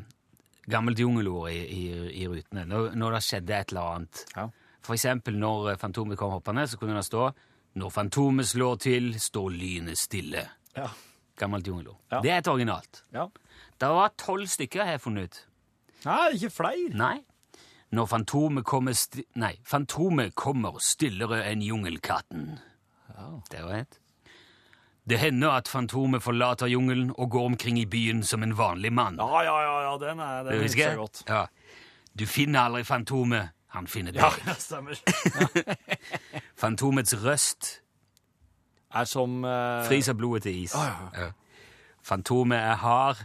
[0.72, 1.86] gammelt jungelord i, i,
[2.24, 2.64] i rutene.
[2.70, 4.24] Når, når det skjedde et eller annet.
[4.38, 4.48] Ja.
[4.88, 7.28] For eksempel når Fantomet kom hoppende, så kunne det stå
[7.76, 10.44] Når Fantomet slår til, står lynet stille.
[10.76, 10.90] Ja.
[11.40, 11.98] Gammelt jungelord.
[12.12, 12.20] Ja.
[12.22, 13.04] Det er et originalt.
[13.14, 13.28] ja.
[13.82, 15.38] Det var tolv stykker jeg har funnet ut.
[16.06, 16.92] Nei, ikke flere.
[16.94, 17.16] Nei.
[17.92, 22.60] Når Fantomet kommer sti Nei, Fantomet kommer stillere enn jungelkatten.
[23.50, 23.98] Det var et.
[25.10, 29.18] Det hender at Fantomet forlater jungelen og går omkring i byen som en vanlig mann.
[29.18, 30.98] Ja, ja, ja, ja den er den Det husker jeg.
[31.02, 31.24] godt.
[31.28, 31.46] Ja.
[32.14, 34.22] Du finner aldri Fantomet, han finner deg.
[34.22, 35.00] Ja, det stemmer.
[36.62, 37.78] Fantomets røst
[38.92, 39.86] Er som uh...
[39.88, 40.76] fryser blodet til is.
[40.76, 41.26] Ah, ja.
[41.26, 41.32] Ja.
[42.04, 43.22] Fantomet er hard.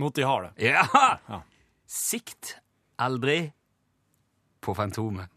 [0.00, 0.52] Mot de harde.
[0.60, 0.86] Ja!
[1.28, 1.40] Ja.
[1.86, 2.56] Sikt
[2.98, 3.50] aldri
[4.64, 5.28] på Fantomet.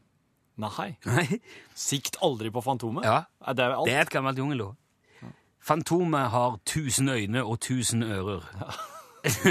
[0.60, 0.94] Nei.
[1.06, 1.40] Nei.
[1.76, 3.06] Sikt aldri på Fantomet?
[3.06, 4.76] Ja, Er det det er et gammelt jungelord.
[5.60, 8.44] Fantomet har tusen øyne og tusen ører.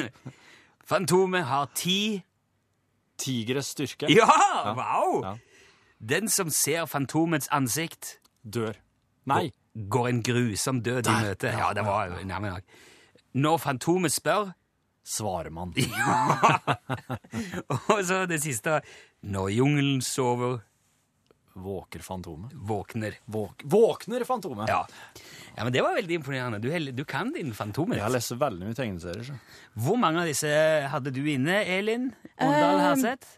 [0.91, 2.23] Fantomet har ti
[3.19, 4.29] Tigres styrke Ja!
[4.79, 5.25] Wow!
[5.25, 5.35] Ja.
[5.99, 8.77] Den som ser Fantomets ansikt, dør.
[9.27, 9.51] Nei.
[9.91, 11.51] går en grusom død i møte.
[11.53, 12.79] Ja, det var nærmere nok.
[13.35, 14.53] Når Fantomet spør
[15.09, 15.73] Svarer man.
[17.97, 18.81] Og så det siste
[19.23, 20.59] Når jungelen sover,
[21.63, 22.53] Våker Fantomet.
[22.55, 23.19] våkner.
[23.27, 24.69] Våk Våkner Fantomet?
[24.69, 24.87] Ja.
[25.57, 26.59] ja, men det var veldig imponerende.
[26.63, 27.99] Du, du kan din Fantomet.
[27.99, 29.27] Jeg har lest veldig mye tegneserier.
[29.29, 29.37] Så.
[29.75, 30.49] Hvor mange av disse
[30.93, 32.11] hadde du inne, Elin?
[32.41, 33.35] Åndal Um, Herseth?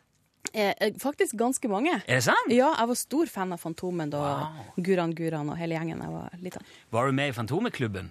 [0.52, 1.92] Eh, eh, faktisk ganske mange.
[2.06, 2.48] Er det sant?
[2.50, 4.22] Ja, jeg var stor fan av Fantomen da
[4.76, 6.64] Guran Guran og hele gjengen jeg var liten.
[6.90, 8.10] Var du med i Fantomeklubben?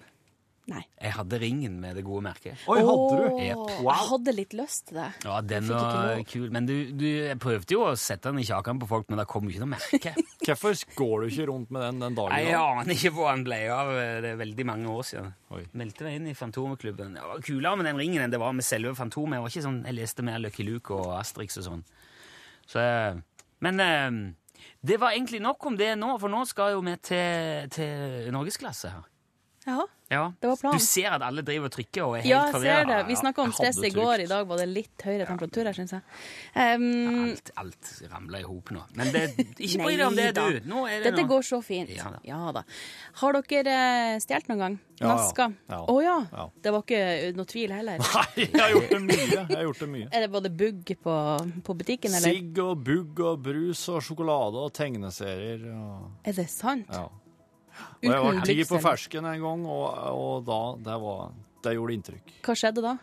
[0.70, 0.82] Nei.
[1.02, 2.62] Jeg hadde ringen med det gode merket.
[2.70, 3.40] Oi, hadde du?
[3.42, 3.62] Yep.
[3.80, 3.90] Wow.
[3.90, 5.08] Jeg hadde litt lyst til det.
[5.26, 6.48] Ja, den fikk var kul.
[6.54, 9.26] Men du, du jeg prøvde jo å sette den i kjakan på folk, men det
[9.32, 10.14] kom jo ikke noe merke.
[10.46, 12.36] Hvorfor går du ikke rundt med den den dagen?
[12.36, 13.94] Nei, Jeg aner ikke hvor den ble av.
[14.26, 15.34] Det er veldig mange år siden.
[15.58, 15.64] Oi.
[15.82, 17.18] Meldte meg inn i Fantomeklubben.
[17.18, 19.40] Det var kulere med den ringen enn det var med selve Fantomet.
[19.40, 21.86] Jeg, var ikke sånn, jeg leste mer Lucky Luke og Asterix og sånn.
[22.70, 24.20] Så, eh, men eh,
[24.86, 28.94] det var egentlig nok om det nå, for nå skal jo vi til, til norgesklasse
[28.94, 29.08] her.
[29.68, 30.32] Ja, Ja.
[30.42, 30.80] det var planen.
[30.82, 32.96] Du ser at alle driver og trykker og er helt Ja, jeg ser det.
[33.08, 34.24] Vi snakka om stress i går.
[34.24, 36.02] I dag var det litt høyere temperatur her, syns jeg.
[36.56, 36.88] Um,
[37.30, 38.82] Alt, alt ramler i hop nå.
[38.98, 39.24] Men det,
[39.62, 40.58] ikke bry deg om det, du.
[40.72, 41.30] Nå er det Dette noe.
[41.36, 41.94] går så fint.
[41.94, 42.22] Ja da.
[42.26, 42.64] Ja da.
[43.22, 43.78] Har dere
[44.16, 44.80] eh, stjålet noen gang?
[45.00, 45.14] Ja, ja.
[45.14, 45.46] Naska?
[45.70, 45.80] Ja.
[45.94, 46.18] Å ja.
[46.34, 46.48] Ja.
[46.66, 47.04] Det var ikke
[47.38, 48.02] noe tvil heller.
[48.18, 49.30] Nei, jeg har gjort det mye.
[49.30, 50.10] Jeg har gjort det mye.
[50.12, 51.16] Er det både bugg på,
[51.70, 52.34] på butikken, eller?
[52.34, 55.64] Sigg og bugg og brus og sjokolade og tegneserier.
[55.78, 56.90] Og, Er det sant?
[56.92, 57.06] ja.
[58.00, 61.32] Og jeg var ti på fersken en gang, og, og da det, var,
[61.66, 62.36] det gjorde inntrykk.
[62.46, 62.98] Hva skjedde da?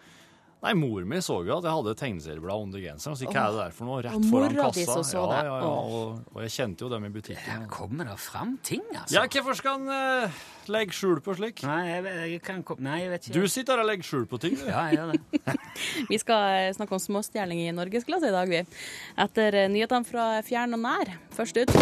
[0.66, 3.74] Nei, mor mi så jo at jeg hadde tegneserieblad under genseren, så er det der
[3.76, 4.86] for noe rett Og foran kassa.
[4.96, 5.40] Så så ja, det.
[5.46, 7.66] ja, ja, og, og jeg kjente jo dem i Her butikken.
[7.70, 9.14] kommer det fram ting, altså.
[9.14, 10.40] Ja, hvorfor skal en uh,
[10.72, 11.62] legge skjul på slik?
[11.68, 12.80] Nei, jeg, vet- jeg kan kom...
[12.82, 13.36] Nei, jeg vet ikke.
[13.36, 14.56] Du sitter her og legger skjul på ting.
[14.58, 14.64] du.
[14.66, 15.56] Ja, jeg gjør det.
[16.10, 18.64] Vi skal eh, snakke om småstjerning i norgesklasse i dag, vi.
[19.26, 21.14] Etter eh, nyhetene fra fjern og nær.
[21.36, 21.76] Først ut.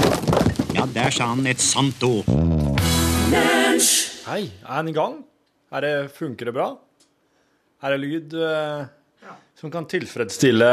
[0.74, 2.28] Ja, der sa han et sant ord.
[3.34, 5.18] Hei, er han i gang?
[5.74, 6.68] Er det, funker det bra?
[7.84, 8.86] Er det lyd eh,
[9.58, 10.70] som kan tilfredsstille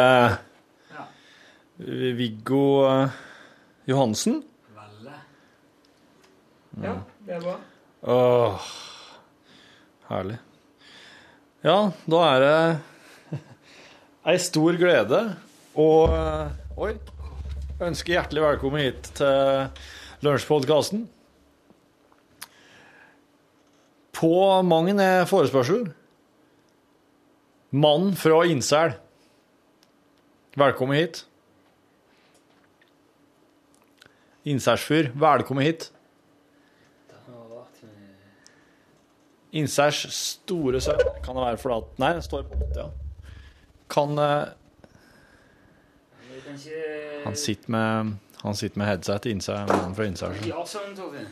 [0.92, 3.20] eh, Viggo uh,
[3.90, 4.40] Johansen?
[6.82, 6.96] Ja,
[7.28, 7.56] det er bra.
[8.16, 8.68] Åh,
[10.10, 10.38] herlig.
[11.66, 11.78] Ja,
[12.16, 13.40] da er det
[14.32, 15.24] ei stor glede
[15.76, 16.94] og uh, Oi.
[17.82, 19.68] Ønsker hjertelig velkommen hit til
[20.22, 21.08] Lunsjpodkasten.
[24.22, 24.92] På mang
[25.26, 25.88] forespørsel.
[27.70, 28.94] Mann fra Innsel.
[30.54, 31.26] Velkommen hit.
[34.44, 35.92] Innselsfyr, velkommen hit.
[39.52, 42.88] Innsers store sønn Kan det være fordi at Nei, det står på åtte, ja.
[43.92, 44.54] Kan eh,
[47.26, 48.14] Han sitter med
[48.46, 50.38] Han sitter med headset innsæ, mannen fra Innsær.
[50.48, 51.26] Ja, sånn, Tove.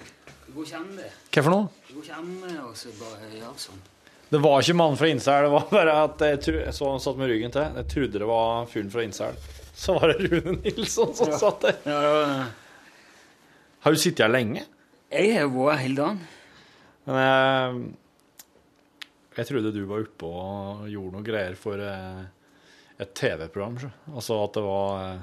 [0.49, 1.07] Det går ikke an, det.
[1.29, 1.65] Hva for noe?
[1.85, 3.81] Det går ikke an å så bare gjøre sånn.
[4.29, 7.01] Det var ikke mannen fra Innsær, det var bare at jeg, tro, jeg så han
[7.03, 7.75] satt med ryggen til.
[7.77, 9.37] Jeg trodde det var fyren fra Innsær.
[9.77, 11.77] Så var det Rune Nilsson som satt der.
[11.85, 12.47] Ja, ja.
[13.85, 14.63] Har du sittet her lenge?
[15.13, 16.23] Jeg har vært hele dagen.
[17.05, 17.83] Men jeg,
[19.37, 22.23] jeg trodde du var oppe og gjorde noe greier for eh,
[23.05, 23.77] et TV-program.
[24.15, 25.21] Altså at det var eh,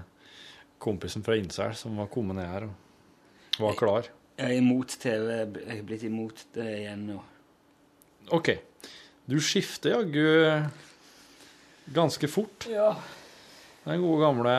[0.87, 4.15] kompisen fra Innsel som var kommet ned her og var klar.
[4.37, 5.31] Jeg er imot TV.
[5.33, 7.21] Jeg er blitt imot det igjen nå.
[8.37, 8.51] OK.
[9.25, 10.27] Du skifter jaggu
[11.97, 12.67] ganske fort.
[12.69, 12.91] Ja.
[13.87, 14.57] Den gode gamle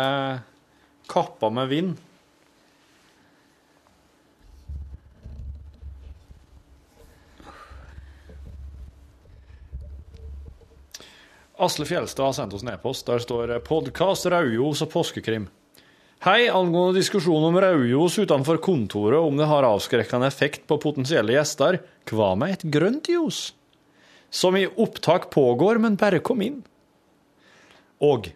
[1.11, 1.95] kappa med vind.
[11.57, 13.05] Asle Fjelstad har sendt oss en e-post.
[13.05, 15.47] Der står 'Podkast, Raujos og påskekrim'.
[16.25, 21.77] Hei, angående diskusjon om rødljos utenfor kontoret, om det har avskrekkende effekt på potensielle gjester,
[22.09, 23.51] hva med et grønt ljos?
[24.33, 26.63] Som i opptak pågår, men bare kom inn.
[28.01, 28.31] Og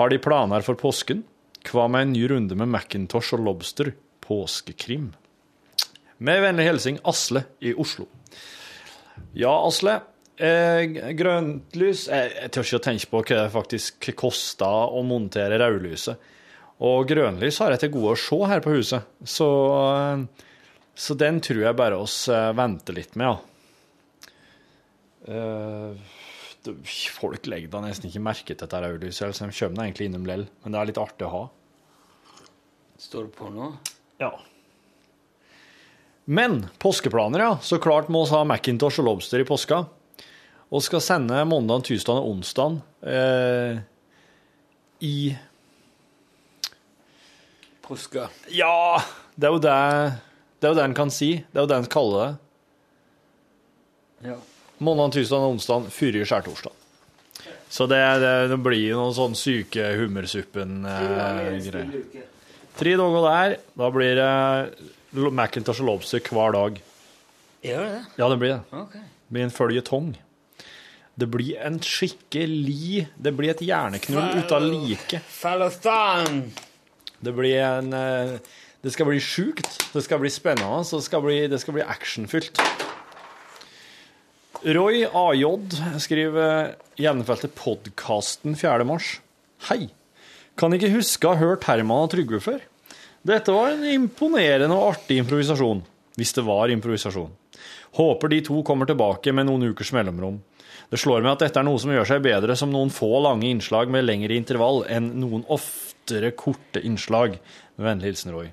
[0.00, 1.20] har de planer for påsken?
[1.68, 3.92] Hva med en ny runde med Macintosh og Lobster?
[4.24, 5.10] Påskekrim.
[6.24, 8.08] Med vennlig hilsen Asle i Oslo.
[9.36, 10.00] Ja, Asle.
[10.38, 15.04] Eh, grønt lys Jeg, jeg tør ikke å tenke på hva det faktisk koster å
[15.04, 16.16] montere rødlyset.
[16.84, 19.48] Og grønlys har jeg til gode å se her på huset, så,
[19.90, 20.46] eh,
[20.94, 23.38] så den tror jeg bare oss eh, venter litt med, ja.
[25.28, 26.14] Eh,
[27.18, 30.46] folk legger da nesten ikke merke til dette rødlyset, så de kommer egentlig innom lell,
[30.62, 31.42] men det er litt artig å ha.
[32.98, 33.72] Står det på nå?
[34.22, 34.32] Ja.
[36.28, 37.52] Men påskeplaner, ja.
[37.62, 39.84] Så klart må vi ha Macintosh og Lobster i påska.
[40.68, 43.78] Og skal sende mandag, tirsdag og onsdag eh,
[45.06, 45.14] i
[47.88, 48.28] Påska.
[48.52, 49.00] Ja,
[49.34, 49.76] det er jo det
[50.58, 51.30] det er jo det en kan si.
[51.38, 52.32] Det er jo det en kaller det.
[54.32, 54.38] Ja.
[54.82, 56.74] Mandag, tirsdag og onsdag før skjærtorsdag.
[57.70, 61.86] Så det, det, det blir noen sånn syke hummersuppen-greier.
[62.78, 63.56] Tre dager der.
[63.78, 64.32] Da blir det
[65.14, 66.80] Macintosh og Lobster hver dag.
[67.66, 68.04] Gjør det det?
[68.18, 68.62] Ja, det blir det.
[68.82, 69.02] Okay.
[69.04, 70.08] Det blir en føljetong.
[71.18, 75.18] Det blir en skikkelig Det blir et hjerneknull av like.
[75.26, 76.48] Falafan!
[77.20, 78.38] Det blir en eh,
[78.82, 79.66] Det skal bli sjukt.
[79.92, 80.84] Det skal bli spennende.
[80.86, 82.60] Så det skal bli, det skal bli actionfylt.
[84.62, 85.44] Roy AJ
[86.02, 88.86] skriver gjennomfeltet podkasten 4.
[88.86, 89.18] mars.
[89.70, 89.88] Hei.
[90.58, 92.62] Kan ikke huske å ha hørt Herman og Trygve før.
[93.26, 95.82] Dette var en imponerende og artig improvisasjon.
[96.18, 97.30] Hvis det var improvisasjon.
[97.98, 100.40] Håper de to kommer tilbake med noen ukers mellomrom.
[100.90, 103.46] Det slår meg at dette er noe som gjør seg bedre som noen få lange
[103.50, 105.44] innslag med lengre intervall enn noen
[106.08, 107.38] oftere korte innslag.
[107.76, 108.50] Med vennlig hilsen Roy.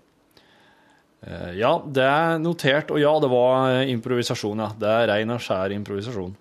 [1.26, 4.70] Eh, Ja, det er notert, og ja, det var eh, improvisasjon, ja.
[4.78, 6.36] Det er rein og skjær improvisasjon.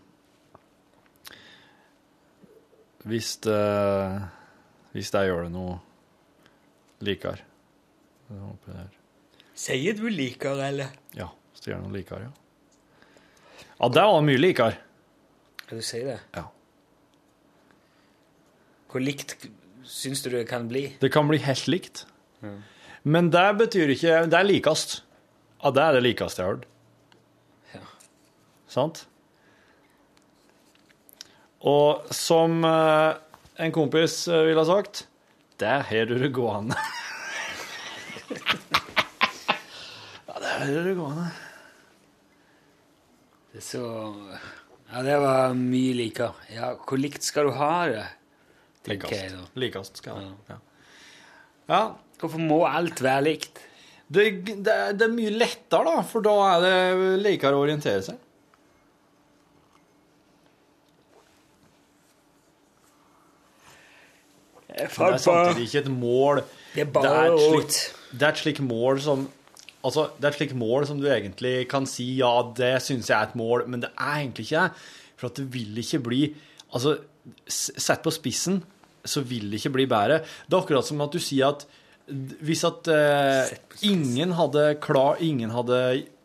[3.04, 4.22] Hvis det
[4.94, 5.78] Hvis det gjør det noe
[7.02, 7.38] likere.
[8.30, 8.92] Er-
[9.54, 10.88] Sier du liker, eller?
[11.14, 12.30] Ja, hvis det gjør noe likere, ja.
[13.80, 14.76] Ja, det var mye likere.
[15.68, 16.20] Du si det?
[16.34, 16.44] Ja.
[18.90, 19.46] Hvor likt
[19.85, 20.89] syns du det kan bli?
[21.01, 22.07] Det kan bli helt likt.
[22.45, 22.55] Ja.
[23.05, 25.03] Men det betyr ikke Det er likest.
[25.62, 26.66] Ja, det er det likeste jeg har hørt.
[27.74, 27.80] Ja.
[28.68, 29.07] Sant?
[31.64, 33.14] Og som eh,
[33.64, 35.07] en kompis eh, ville ha sagt
[35.61, 36.76] Der har du det gående.
[40.28, 41.30] ja, der har du det gående.
[43.53, 43.85] Det er så
[44.91, 46.35] Ja, det var mye likere.
[46.53, 48.05] Ja, hvor likt skal du ha det?
[48.85, 49.45] Tenker jeg da.
[49.61, 50.01] Likest.
[50.03, 50.32] Skal det.
[50.53, 50.59] Ja.
[51.72, 51.82] ja.
[52.20, 53.62] Hvorfor må alt være likt?
[54.14, 58.03] Det, det, er- det er mye lettere, da, for da er det likere å orientere
[58.05, 58.20] seg.
[64.68, 66.41] Men det er samtidig ikke et mål
[66.74, 67.74] Det er bare et slik,
[68.18, 69.26] det er et slik mål som
[69.85, 73.18] Altså, det er et slikt mål som du egentlig kan si ja, det syns jeg
[73.18, 74.87] er et mål, men det er egentlig ikke det.
[75.20, 76.20] For at det vil ikke bli
[76.72, 76.95] Altså,
[77.53, 78.62] sett på spissen,
[79.05, 80.22] så vil det ikke bli bedre.
[80.46, 81.66] Det er akkurat som at du sier at
[82.44, 83.55] hvis at eh,
[83.88, 85.78] ingen hadde klar, ingen hadde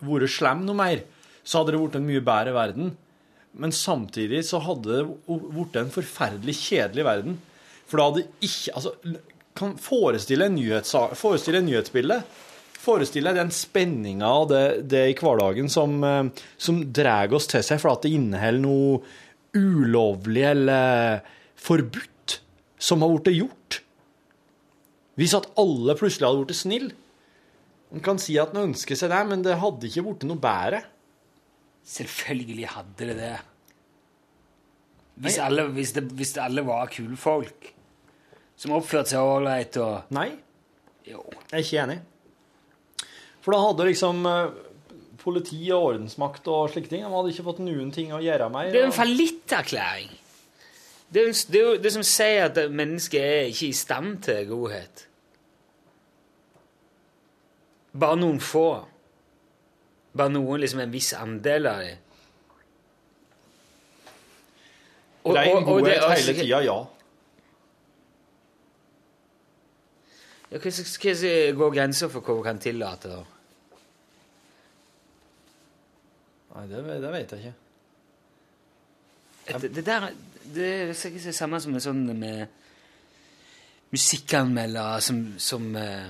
[0.04, 1.06] vært slem noe mer,
[1.44, 2.92] så hadde det blitt en mye bedre verden.
[3.60, 7.40] Men samtidig så hadde det blitt en forferdelig kjedelig verden.
[7.90, 8.94] For da hadde ikke Altså,
[9.60, 10.60] kan forestille en,
[11.18, 12.20] forestille en nyhetsbilde.
[12.80, 14.62] Forestille den spenninga og det,
[14.92, 19.02] det i hverdagen som, eh, som drar oss til seg for at det inneholder noe
[19.58, 21.24] ulovlig eller
[21.60, 22.19] forbudt
[22.80, 23.82] som har blitt gjort.
[25.20, 26.96] Hvis at alle plutselig hadde blitt snille.
[27.90, 30.84] Man kan si at man ønsker seg det, men det hadde ikke blitt noe bedre.
[31.90, 33.34] Selvfølgelig hadde det det.
[35.20, 37.74] Hvis alle, hvis det, hvis alle var kule folk
[38.60, 40.30] som oppførte seg ålreit og Nei.
[41.08, 41.24] Jo.
[41.50, 42.00] Jeg er ikke enig.
[43.44, 44.58] For da hadde liksom eh,
[45.20, 48.72] politi og ordensmakt og slike ting De hadde ikke fått noen ting å gjøre mer.
[48.72, 50.12] Det er en fallitterklæring.
[51.14, 54.44] Det er det, er jo det som sier at mennesket er ikke i stand til
[54.52, 55.08] godhet.
[58.00, 58.68] Bare noen få.
[60.14, 62.06] Bare noen, liksom en viss andel av dem.
[65.30, 66.78] Rein godhet er hele tida, ja.
[70.50, 73.10] Ja, Hva hva- hva går grensa for hva vi kan tillate?
[73.10, 73.20] da?
[76.56, 77.54] Nei, det, det vet jeg ikke.
[79.62, 80.08] Det, det der
[80.56, 82.48] det er sikkert det samme som med sånn med
[83.94, 86.10] musikkanmeldere som, som eh,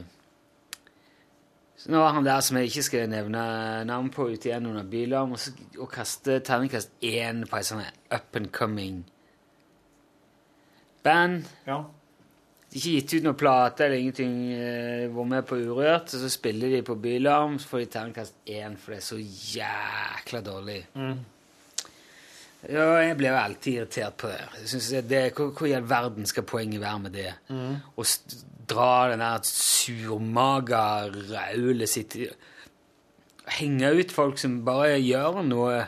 [1.79, 3.41] så Nå var han der som jeg ikke skal nevne
[3.87, 5.45] navn på, ute igjen under bilarm og,
[5.79, 9.05] og kaste terningkast én på ei sånn up and coming
[11.07, 11.47] band.
[11.63, 11.77] Ja.
[12.69, 14.33] Ikke gitt ut noen plate eller ingenting.
[14.53, 18.35] eh, Vært med på Urørt, og så spiller de på Bylarm, så får de terningkast
[18.45, 19.21] én, for det er så
[19.55, 20.81] jækla dårlig.
[22.67, 24.39] Ja, jeg blir jo alltid irritert på det.
[24.67, 27.31] Jeg det, det hvor, i all verden skal poenget være med det?
[27.47, 27.77] Mm.
[27.95, 28.05] Å
[28.69, 32.17] dra den der surmaga raulet sitt
[33.49, 35.79] Henge ut folk som bare gjør noe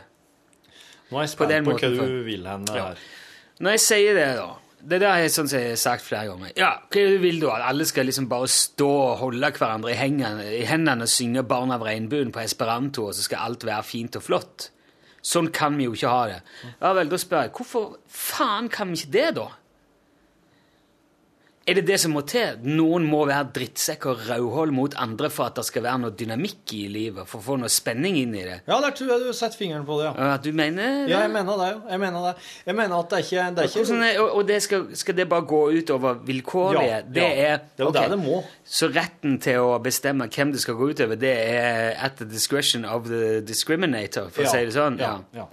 [1.12, 2.88] Nå er jeg På spent på, på hva du vil hen Ja.
[2.88, 3.06] her.
[3.62, 4.50] Når jeg sier det, da
[4.82, 6.54] Det der er sånn som jeg har sagt flere ganger.
[6.58, 7.52] Ja, hva vil du?
[7.54, 11.44] At alle skal liksom bare stå og holde hverandre i hendene, i hendene og synge
[11.46, 14.72] 'Barn av regnbuen' på esperanto, og så skal alt være fint og flott?
[15.22, 16.40] Sånn kan vi jo ikke ha det.
[16.82, 19.48] Ja vel, da spør jeg, hvorfor faen kan vi ikke det, da?
[21.70, 22.56] Er det det som må til?
[22.66, 26.74] Noen må være drittsekk og rødhål mot andre for at det skal være noe dynamikk
[26.74, 28.56] i livet, for å få noe spenning inn i det?
[28.66, 30.32] Ja, der tror jeg du setter fingeren på det, ja.
[30.42, 31.12] Du mener det?
[31.14, 31.84] Ja, jeg mener det, jo.
[31.94, 32.34] Jeg mener det.
[32.66, 34.90] Jeg mener at det er ikke, det er ikke Hvordan er, og og det skal,
[34.98, 36.90] skal det bare gå utover vilkårlige?
[36.90, 37.32] Ja, det ja.
[37.54, 38.00] er Det er jo ok.
[38.00, 38.44] det det må.
[38.66, 42.90] Så retten til å bestemme hvem det skal gå utover, det er at the discretion
[42.90, 44.98] of the discriminator, for å si det sånn?
[44.98, 45.46] ja, ja.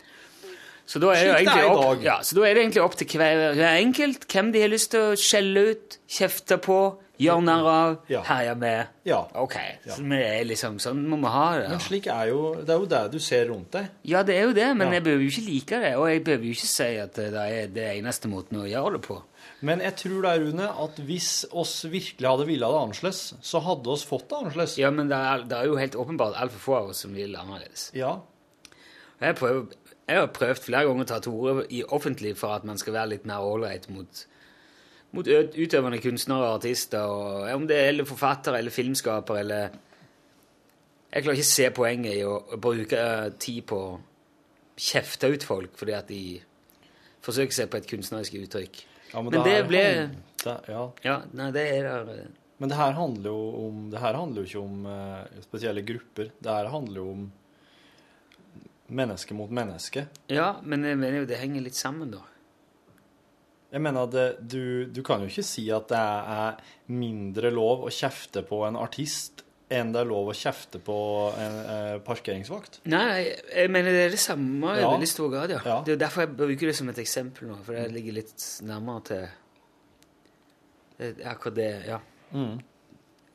[0.89, 4.53] Så da det opp, ja, så da er det egentlig opp til hver, enkelt hvem
[4.55, 6.78] de har lyst til å skjelle ut, kjefte på,
[7.20, 8.22] gjøre narr av, Ja.
[8.24, 8.86] herje med.
[9.05, 9.18] Ja.
[9.36, 11.66] Ok, så vi er liksom, sånn må vi ha det.
[11.74, 13.89] Men slik er jo Det er jo det du ser rundt deg.
[14.09, 14.93] Ja, det er jo det, men Ja.
[14.95, 17.66] jeg behøver jo ikke like det, og jeg behøver jo ikke si at det er
[17.66, 19.20] det eneste måten å gjøre det på.
[19.61, 23.89] Men jeg tror da, Rune, at hvis oss virkelig hadde villet det annerledes, så hadde
[23.91, 24.78] oss fått det annerledes.
[24.78, 27.34] Ja, men det er, det er jo helt åpenbart altfor få av oss som vil
[27.36, 27.91] annerledes.
[27.93, 28.20] Ja.
[29.20, 29.66] Jeg, prøver,
[30.09, 32.97] jeg har prøvd flere ganger å ta til orde i offentlig for at man skal
[32.97, 34.23] være litt mer ålreit mot,
[35.17, 39.77] mot utøvende kunstnere og artister, og, om det er eller forfattere eller filmskapere eller
[41.09, 43.05] Jeg klarer ikke å se poenget i å, bruke
[43.41, 43.93] tid på å
[44.79, 46.23] kjefte ut folk fordi at de
[47.25, 48.83] forsøker seg på et kunstnerisk uttrykk.
[49.13, 49.85] Ja, men det her ble
[50.45, 50.83] det, ja.
[51.05, 52.29] Ja, nei, det er der
[52.61, 56.31] Men det her handler jo om Det her handler jo ikke om uh, spesielle grupper.
[56.39, 57.25] Det her handler jo om
[58.89, 60.07] menneske mot menneske.
[60.32, 62.22] Ja, men jeg mener jo det henger litt sammen, da.
[63.68, 67.93] Jeg mener at du, du kan jo ikke si at det er mindre lov å
[67.93, 70.95] kjefte på en artist enn det er lov å kjefte på
[71.36, 72.80] en eh, parkeringsvakt.
[72.89, 74.89] Nei, jeg, mener det er det samme i Ja.
[74.95, 75.61] veldig stor grad, ja.
[75.61, 75.76] Ja.
[75.84, 78.47] Det er jo derfor jeg bruker det som et eksempel nå, for det ligger litt
[78.64, 79.26] nærmere til
[80.99, 82.01] er akkurat det, ja.
[82.32, 82.57] Mm.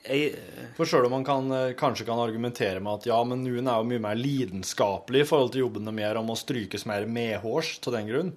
[0.04, 0.34] Jeg,
[0.76, 3.80] For sjøl om man kan, eh, kanskje kan argumentere med at ja, men noen er
[3.80, 7.78] jo mye mer lidenskapelig i forhold til jobben de gjør om å strykes mer medhårs
[7.88, 8.34] av den grunn,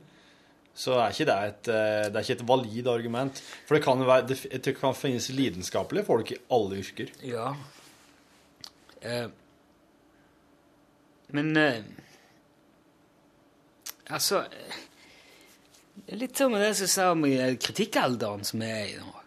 [0.76, 3.42] så er ikke det et, eh, det er ikke et valid argument.
[3.66, 7.10] For det kan, være, det, det kan finnes lidenskapelige folk i alle yrker.
[7.26, 7.50] ja.
[9.06, 9.26] Eh,
[11.28, 11.82] men eh,
[14.06, 14.82] Altså eh,
[16.16, 17.24] Litt som det som sa om
[17.60, 19.25] kritikkalderen som er i nå.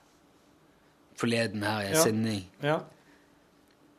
[1.19, 2.03] Forleden her i en Ja.
[2.03, 2.45] sending.
[2.63, 2.77] Ja.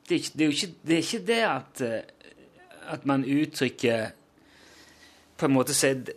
[0.09, 2.39] det er, ikke, det er jo ikke det, er ikke det at, eh,
[2.95, 4.11] at man uttrykker
[5.39, 6.15] På en måte ser- det,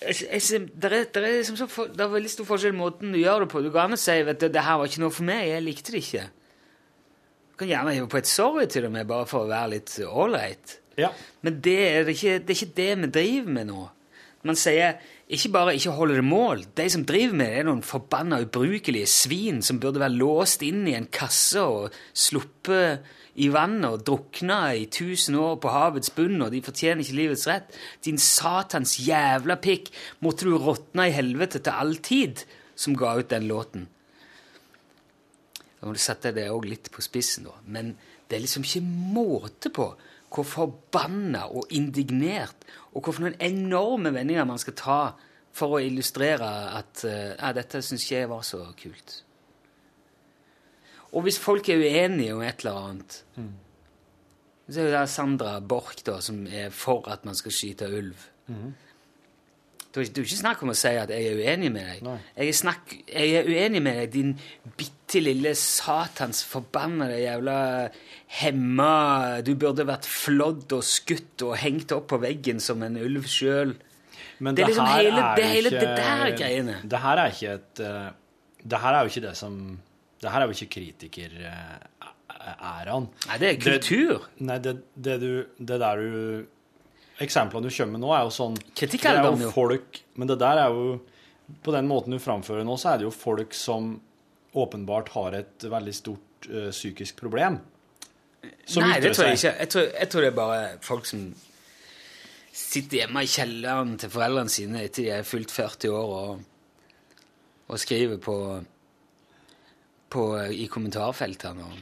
[0.00, 3.48] er, det, liksom så for, det er veldig stor forskjell i måten du gjør det
[3.52, 3.60] på.
[3.62, 5.92] Du kan gjerne si vet du, det her var ikke noe for meg, jeg likte
[5.92, 6.22] det ikke.
[7.52, 9.92] Du kan gjerne hive på et sorry til og med, bare for å være litt
[10.08, 10.78] ålreit.
[10.98, 11.10] Ja.
[11.44, 13.84] Men det er, det, ikke, det er ikke det vi driver med nå.
[14.46, 14.96] Man sier
[15.30, 16.62] ikke bare ikke holder det mål.
[16.76, 20.86] De som driver med det, er noen forbanna ubrukelige svin som burde være låst inn
[20.88, 23.04] i en kasse og sluppet
[23.40, 27.46] i vannet og drukna i tusen år på havets bunn, og de fortjener ikke livets
[27.48, 27.70] rett.
[28.04, 29.92] Din satans jævla pikk,
[30.24, 32.42] måtte du råtne i helvete til all tid,
[32.74, 33.86] som ga ut den låten.
[35.80, 37.54] Da må du sette det òg litt på spissen, da.
[37.64, 37.94] Men
[38.28, 39.92] det er liksom ikke måte på
[40.30, 44.98] hvor forbanna og indignert og hvorfor noen enorme vendinger man skal ta
[45.52, 46.46] for å illustrere
[46.78, 49.16] at eh, ja, dette syns ikke jeg var så kult.
[51.10, 53.16] Og hvis folk er uenige om et eller annet
[54.70, 58.20] Så er det Sandra Borch da, som er for at man skal skyte ulv.
[58.46, 58.74] Ikke-
[59.92, 62.02] det er jo ikke snakk om å si at jeg er uenig med deg.
[62.36, 64.38] Jeg er, snakk, jeg er uenig med deg, din
[64.78, 67.56] bitte lille satans forbannede jævla
[68.40, 73.24] hemma Du burde vært flådd og skutt og hengt opp på veggen som en ulv
[73.26, 73.74] sjøl.
[74.38, 76.76] Men Det er liksom her hele- det hele ikke- det der greiene.
[76.88, 78.10] Det her er ikke et eh,
[78.66, 79.80] Det her er jo ikke det som
[80.22, 83.08] Det her er jo ikke kritikeræraen.
[83.28, 84.20] Nei, det er kultur.
[84.40, 86.46] nei, det, det, du, det der du
[87.20, 89.50] eksemplene du kommer med nå, er jo sånn Kritikkalderen, det er jo.
[89.50, 90.94] jo folk, Men det der er jo
[91.64, 93.98] På den måten du framfører nå, så er det jo folk som
[94.50, 97.60] åpenbart har et veldig stort uh, psykisk problem.
[98.66, 99.52] Som Nei, det tror jeg ikke.
[99.60, 101.20] Jeg tror, jeg tror det er bare folk som
[102.60, 106.42] sitter hjemme i kjelleren til foreldrene sine etter de er fylt 40 år og,
[107.70, 108.36] og skriver på,
[110.10, 111.78] på i kommentarfeltene og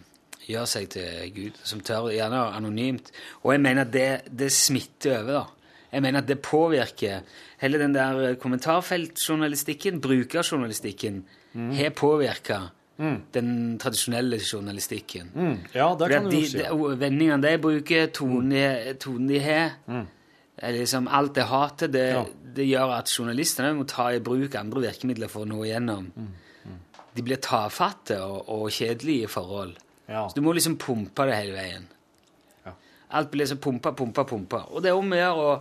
[0.48, 3.12] gjør seg til Gud, som tør, gjerne anonymt.
[3.44, 5.44] Og jeg mener at det, det smitter over, da.
[5.88, 7.22] Jeg mener at det påvirker
[7.62, 11.22] hele den der kommentarfeltjournalistikken, brukerjournalistikken,
[11.78, 12.58] har påvirka
[13.34, 15.30] den tradisjonelle journalistikken.
[15.34, 15.56] Mm.
[15.74, 16.60] Ja, det kan du de, si.
[17.00, 19.78] Vendingene de bruker, tonen de, har
[20.58, 22.06] er liksom Alt det hatet, det,
[22.56, 26.10] det gjør at journalistene må ta i bruk andre virkemidler for å nå igjennom.
[27.14, 29.76] De blir tafatte og, og kjedelige i forhold.
[30.08, 31.88] Så du må liksom pumpe det hele veien.
[33.08, 34.62] Alt blir liksom pumpa, pumpa, pumpa.
[34.72, 35.52] Og det er om å gjøre å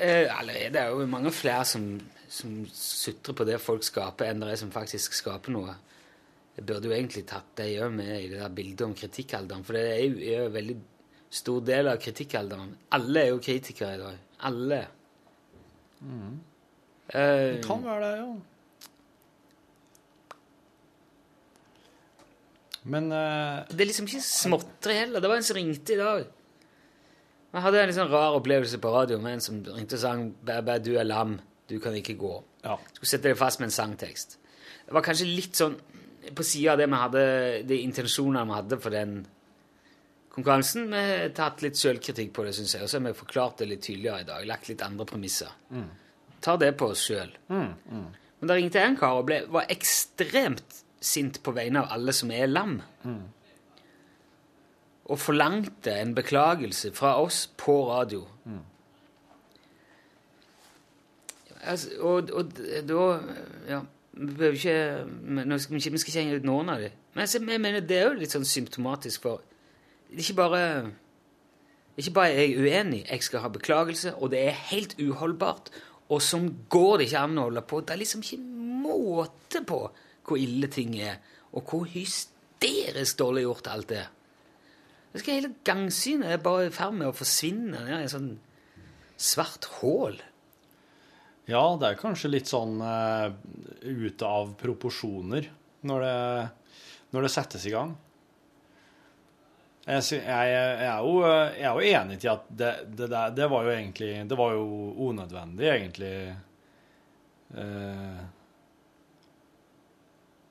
[0.00, 1.84] eh, det er jo mange flere som,
[2.32, 5.74] som sutrer på det folk skaper, enn det er som faktisk skaper noe.
[6.56, 9.76] Jeg burde jo egentlig tatt det òg med i det der bildet om kritikkalderen, for
[9.76, 10.78] det er jo, er jo en veldig
[11.38, 12.72] stor del av kritikkalderen.
[12.96, 14.22] Alle er jo kritikere i dag.
[14.48, 14.80] Alle.
[17.12, 18.30] Eh, Det kan være det, ja.
[22.84, 25.22] Men uh, Det er liksom ikke småtteri heller.
[25.22, 26.26] Det var en som ringte i dag.
[27.48, 30.26] Jeg hadde en litt sånn rar opplevelse på radio med en som ringte og sang
[30.44, 32.34] «Bæ, du er lam, du kan ikke gå.
[32.60, 34.36] Skulle sette deg fast med en sangtekst.
[34.84, 35.78] Det var kanskje litt sånn
[36.34, 37.22] på sida av det vi hadde,
[37.68, 39.14] de intensjonene vi hadde for den
[40.34, 40.90] konkurransen.
[40.92, 43.70] Vi har tatt litt sjølkritikk på det, syns jeg, og så har vi forklart det
[43.70, 44.44] litt tydeligere i dag.
[44.48, 45.54] Lagt litt andre premisser.
[45.72, 45.88] Mm.
[46.44, 47.32] Tar det på oss sjøl.
[47.48, 48.04] Mm, mm.
[48.38, 52.12] Men da ringte jeg en kar og ble, var ekstremt sint på vegne av alle
[52.16, 52.80] som er lam.
[53.04, 53.20] Mm.
[55.08, 58.24] Og forlangte en beklagelse fra oss på radio.
[58.44, 58.64] Mm.
[61.68, 62.52] Altså, og, og
[62.88, 63.06] da
[63.68, 63.80] Ja,
[64.12, 66.90] vi behøver ikke skal, ikke- Vi skal ikke henge ut noen av dem.
[67.14, 69.40] Men altså, jeg mener, det er jo litt sånn symptomatisk for
[70.10, 70.92] det er Ikke bare
[71.98, 75.70] ikke bare er jeg uenig, jeg skal ha beklagelse, og det er helt uholdbart.
[76.08, 77.80] Og sånn går det ikke an å holde på.
[77.80, 78.38] Det er liksom ikke
[78.84, 79.80] måte på
[80.28, 81.18] hvor ille ting er,
[81.56, 84.08] og hvor hysterisk dårlig gjort alt er.
[85.12, 88.34] Det skal Hele gangsynet er bare i ferd med å forsvinne ned i et sånn
[89.18, 90.18] svart hull.
[91.48, 93.32] Ja, det er kanskje litt sånn uh,
[93.82, 95.48] ute av proporsjoner
[95.88, 96.18] når det,
[97.16, 97.94] når det settes i gang.
[99.88, 103.64] Jeg, jeg, jeg, er jo, jeg er jo enig til at det, det, det var
[103.64, 104.66] jo egentlig Det var jo
[105.08, 106.10] unødvendig, egentlig.
[107.56, 108.18] Eh,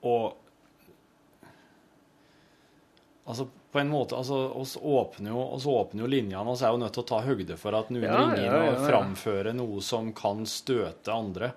[0.07, 0.43] og
[3.27, 6.79] Altså, på en måte altså, oss åpner jo, oss åpner jo linjene, så er jo
[6.79, 9.81] nødt til å ta høgde for at noen Ja, ringer ja, ja, og framfører noe
[9.83, 11.49] som kan støte andre.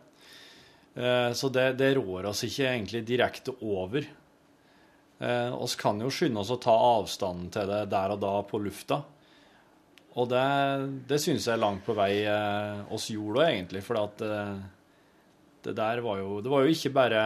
[0.99, 4.09] Eh, så det, det rår oss ikke egentlig direkte over.
[5.21, 8.59] Eh, oss kan jo skynde oss å ta avstanden til det der og da på
[8.67, 9.03] lufta.
[10.19, 10.45] Og det,
[11.07, 13.85] det syns jeg langt på vei eh, oss gjorde òg, egentlig.
[13.87, 14.55] For at eh,
[15.69, 17.23] det der var jo Det var jo ikke bare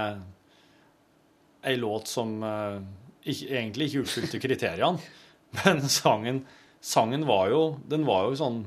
[1.64, 2.78] ei låt som uh,
[3.24, 5.00] ikke, egentlig ikke oppfylte kriteriene,
[5.64, 6.42] men sangen,
[6.84, 8.62] sangen var jo Den var jo sånn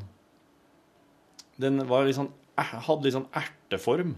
[1.61, 4.15] Den var litt sånn, er- hadde litt sånn erteform.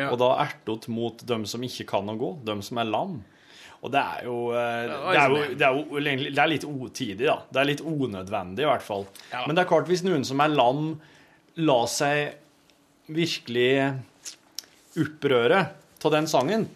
[0.00, 3.18] Og da ertet mot dem som ikke kan å gå, dem som er lam.
[3.84, 6.64] Og det er jo eh, Det er jo, liksom- det er jo det er litt
[6.68, 7.36] otidig, da.
[7.52, 9.04] Det er litt unødvendig, i hvert fall.
[9.32, 9.42] Ja.
[9.46, 11.00] Men det er klart, hvis noen som er lam,
[11.60, 12.34] la seg
[13.10, 14.00] virkelig
[15.00, 15.60] opprøre
[16.04, 16.68] av den sangen,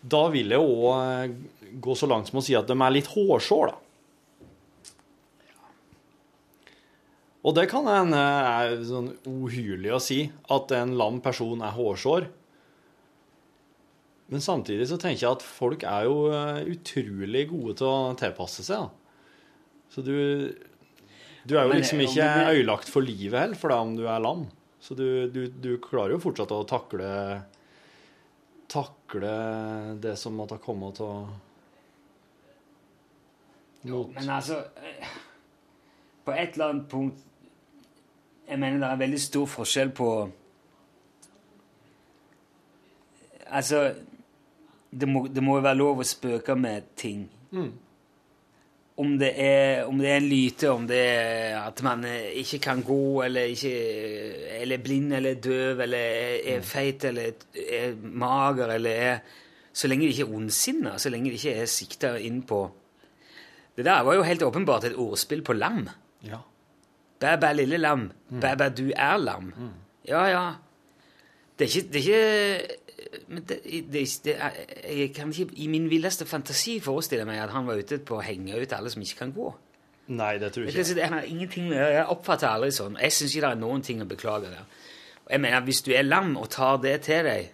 [0.00, 1.36] da vil jeg òg
[1.82, 3.84] gå så langt som å si at de er litt hårsår, da.
[7.46, 12.26] Og det kan hende er sånn uhyrlig å si, at en lam person er hårsår.
[14.28, 18.66] Men samtidig så tenker jeg at folk er jo eh, utrolig gode til å tilpasse
[18.66, 18.84] seg.
[18.84, 18.90] Da.
[19.94, 20.16] Så du,
[21.48, 24.04] du er jo Men, liksom ikke øyelagt ødelagt for livet heller, for da om du
[24.04, 24.44] er lam.
[24.84, 27.08] Så du, du, du klarer jo fortsatt å takle
[28.68, 29.34] takle
[30.02, 31.28] det som måtte komme til
[33.82, 35.06] mot Men altså eh,
[36.24, 37.24] På et eller annet punkt
[38.48, 40.08] Jeg mener det er veldig stor forskjell på
[43.46, 43.94] Altså
[44.90, 47.26] Det må, det må jo være lov å spøke med ting.
[47.52, 47.72] Mm.
[48.98, 52.02] Om det, er, om det er en lyte, om det er at man
[52.34, 53.70] ikke kan gå, eller ikke
[54.58, 57.44] Eller er blind, eller er døv, eller er, er feit, eller er,
[57.76, 59.20] er mager, eller er
[59.72, 62.64] Så lenge det ikke er ondsinna, så lenge det ikke er sikta inn på
[63.76, 65.84] Det der var jo helt åpenbart et ordspill på lam.
[66.26, 66.40] Ja.
[67.20, 68.08] Bæ, bæ, lille lam.
[68.40, 69.52] Bæ, bæ, du er lam.
[70.08, 70.42] Ja, ja.
[71.58, 72.78] Det er ikke, det er ikke
[73.28, 73.60] men det,
[73.92, 78.00] det, det Jeg kan ikke i min villeste fantasi forestille meg at han var ute
[78.02, 79.52] på å henge ut alle som ikke kan gå.
[80.08, 80.96] Nei, det tror Jeg, ikke.
[80.96, 82.96] det har ingenting med Jeg oppfatter aldri sånn.
[83.00, 84.84] Jeg syns ikke det er noen ting å beklage der.
[85.28, 87.50] Jeg mener, Hvis du er lam og tar det til deg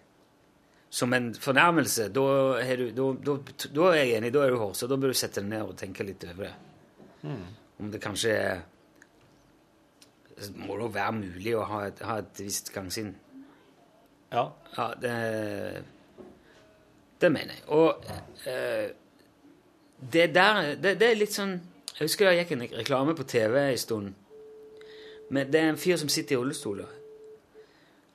[0.95, 2.27] som en fornærmelse, da
[2.63, 5.65] er, er jeg enig, da er du hård, så da bør du sette deg ned
[5.67, 6.53] og tenke litt over det.
[7.25, 7.49] Mm.
[7.83, 8.63] Om det kanskje er
[10.57, 13.13] må det være mulig å ha et, ha et visst gangsinn.
[14.35, 14.49] Ja.
[14.77, 15.85] Ja, det
[17.21, 17.63] Det mener jeg.
[17.67, 18.05] Og
[18.47, 18.91] eh,
[20.13, 21.61] det der det, det er litt sånn
[21.95, 24.15] Jeg husker det gikk en reklame på TV en stund.
[25.31, 26.83] Men det er en fyr som sitter i rullestol.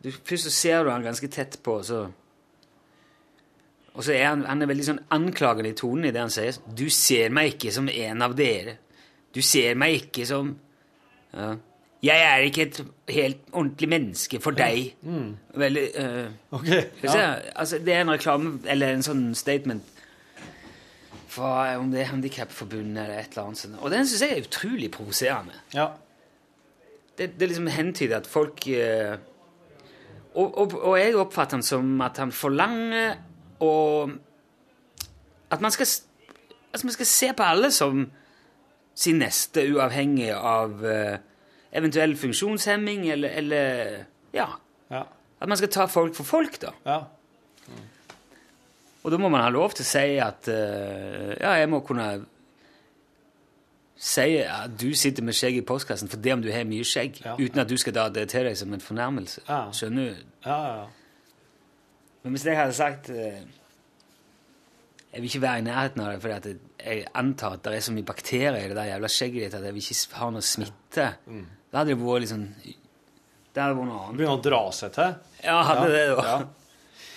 [0.03, 2.09] Du, først så ser du han ganske tett på, så
[3.93, 6.59] Og så er han, han er veldig sånn anklagende i tonen i det han sier.
[6.67, 8.77] 'Du ser meg ikke som en av dere.
[9.35, 10.53] Du ser meg ikke som
[11.33, 11.55] ja.
[12.01, 15.37] 'Jeg er ikke et helt ordentlig menneske for deg.' Mm.
[15.55, 17.11] Veldig eh, okay, ja.
[17.11, 19.83] se, altså, Det er en reklame, eller en sånn statement
[21.29, 23.77] fra om det er Handikapforbundet eller et eller annet sånt.
[23.81, 25.59] Og den syns jeg er utrolig provoserende.
[25.73, 25.91] Ja.
[27.17, 29.17] Det, det liksom hentyder at folk eh,
[30.33, 33.17] og, og, og jeg oppfatter han som at han forlanger
[33.59, 34.11] og
[35.51, 35.87] At man skal,
[36.73, 38.03] at man skal se på alle som
[38.95, 41.17] sin neste, uavhengig av eh,
[41.73, 44.47] eventuell funksjonshemming eller, eller Ja.
[44.91, 45.03] Ja.
[45.41, 46.71] At man skal ta folk for folk, da.
[46.85, 46.99] Ja.
[49.03, 52.25] Og da må man ha lov til å si at uh, Ja, jeg må kunne
[53.99, 57.17] si at du sitter med skjegg i postkassen for det om du har mye skjegg,
[57.39, 59.41] uten at du skal ta det til deg som en fornærmelse.
[59.49, 59.61] Ja.
[59.75, 60.27] Skjønner du?
[60.45, 60.85] Ja, ja, ja.
[62.23, 63.39] Men hvis jeg hadde sagt uh,
[65.09, 66.29] Jeg vil ikke være i nærheten av det, for
[66.83, 69.63] jeg- antar at det er så mye bakterier i det der jævla skjegget ditt at
[69.65, 71.07] jeg vil ikke ha noe smitte.
[71.71, 74.17] Da hadde det vært liksom Det hadde vært noe annet.
[74.17, 75.11] Begynne å dra seg til?
[75.45, 76.23] Ja, hadde Ja, det, da.
[76.25, 76.37] ja.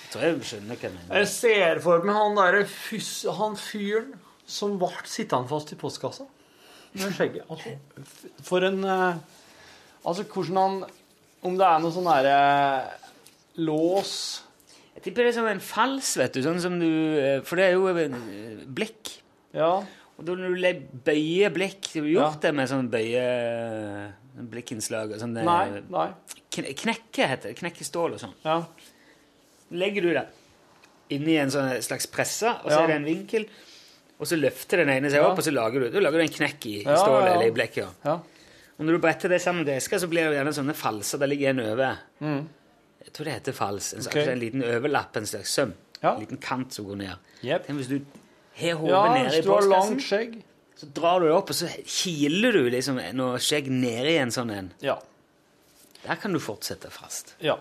[0.02, 1.16] Jeg tror jeg skjønner hva jeg mener.
[1.22, 2.64] Jeg ser for meg han derre
[3.38, 4.10] han fyren
[4.52, 6.26] som ble sittende fast i postkassa
[6.92, 7.46] med skjegget.
[7.48, 7.70] Altså,
[8.44, 9.22] for en eh,
[10.04, 10.74] Altså, hvordan han
[11.48, 12.36] Om det er noe sånn derre
[13.64, 14.12] lås
[14.96, 16.42] Jeg tipper det er som en fals, vet du.
[16.44, 19.14] Sånn som du eh, For det er jo eh, blekk.
[19.56, 19.72] Ja.
[20.18, 22.42] Og da når du bøyer blekk Har gjort Ja.
[22.44, 23.24] det med sånn bøye
[24.34, 25.32] blikkinnslag og sånn?
[25.34, 25.80] Nei.
[25.90, 26.08] nei.
[26.50, 27.56] kn- Knekke heter det.
[27.58, 28.34] Knekke stål og sånn.
[28.44, 28.64] Ja.
[29.72, 30.26] Legger du det
[31.12, 32.84] inni en sånn slags presse, og så Ja.
[32.84, 33.46] er det en vinkel,
[34.18, 35.26] og så løfter den ene seg Ja.
[35.28, 37.34] opp, og så lager du, da lager du en knekk i, Ja, stålet ja, ja.
[37.34, 37.76] eller i blekket.
[37.76, 37.90] Ja.
[38.04, 38.14] Ja.
[38.78, 41.18] Og når du bretter det sammen med eska, så blir det gjerne sånne falser.
[41.18, 41.98] Der ligger en over.
[42.20, 42.48] Mm.
[43.04, 43.92] Jeg tror det heter fals.
[43.94, 44.32] En, slags- Ok.
[44.32, 45.74] en liten overlapp, en slags søm.
[46.02, 46.14] Ja.
[46.14, 47.16] En liten kant som går ned.
[47.44, 47.66] Yep.
[47.66, 48.00] Tenk hvis du
[48.56, 50.42] har hodet Ja, nede i hvis du har postkassen, langt skjegg.
[50.82, 54.50] Så drar du det opp, og så kiler du liksom noe skjegg nedi en sånn
[54.50, 54.70] en.
[54.82, 54.96] Ja.
[56.02, 57.36] Der kan du fortsette fast.
[57.44, 57.60] Ja.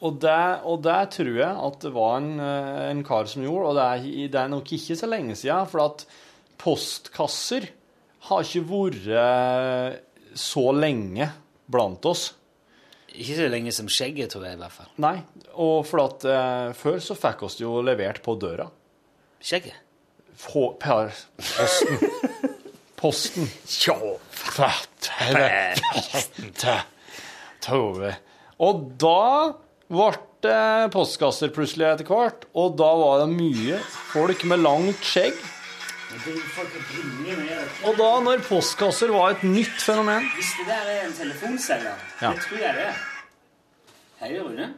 [0.00, 3.72] Og det, og det tror jeg at det var en, eh, en kar som gjorde,
[3.72, 6.06] og det er, det er nok ikke så lenge siden, for at
[6.62, 7.68] postkasser
[8.30, 10.00] har ikke vært
[10.38, 11.28] så lenge
[11.68, 12.30] blant oss.
[13.12, 14.88] Ikke så lenge som skjegget, tror jeg i hvert fall.
[15.02, 15.16] Nei,
[15.58, 18.68] og for at eh, før så fikk oss det jo levert på døra.
[19.42, 19.84] Skjegget?
[20.38, 21.98] Få, per, posten.
[22.98, 23.46] Posten.
[27.62, 28.14] Tove.
[28.58, 29.18] Og da
[29.88, 30.56] ble
[30.94, 33.78] postkasser plutselig etter hvert, og da var det mye
[34.12, 35.38] folk med langt skjegg.
[37.86, 42.30] Og da, når postkasser var et nytt fenomen Hvis det der er en telefonselger, Ja.
[42.32, 43.00] det tror jeg det er.
[44.22, 44.70] Hei, Rune.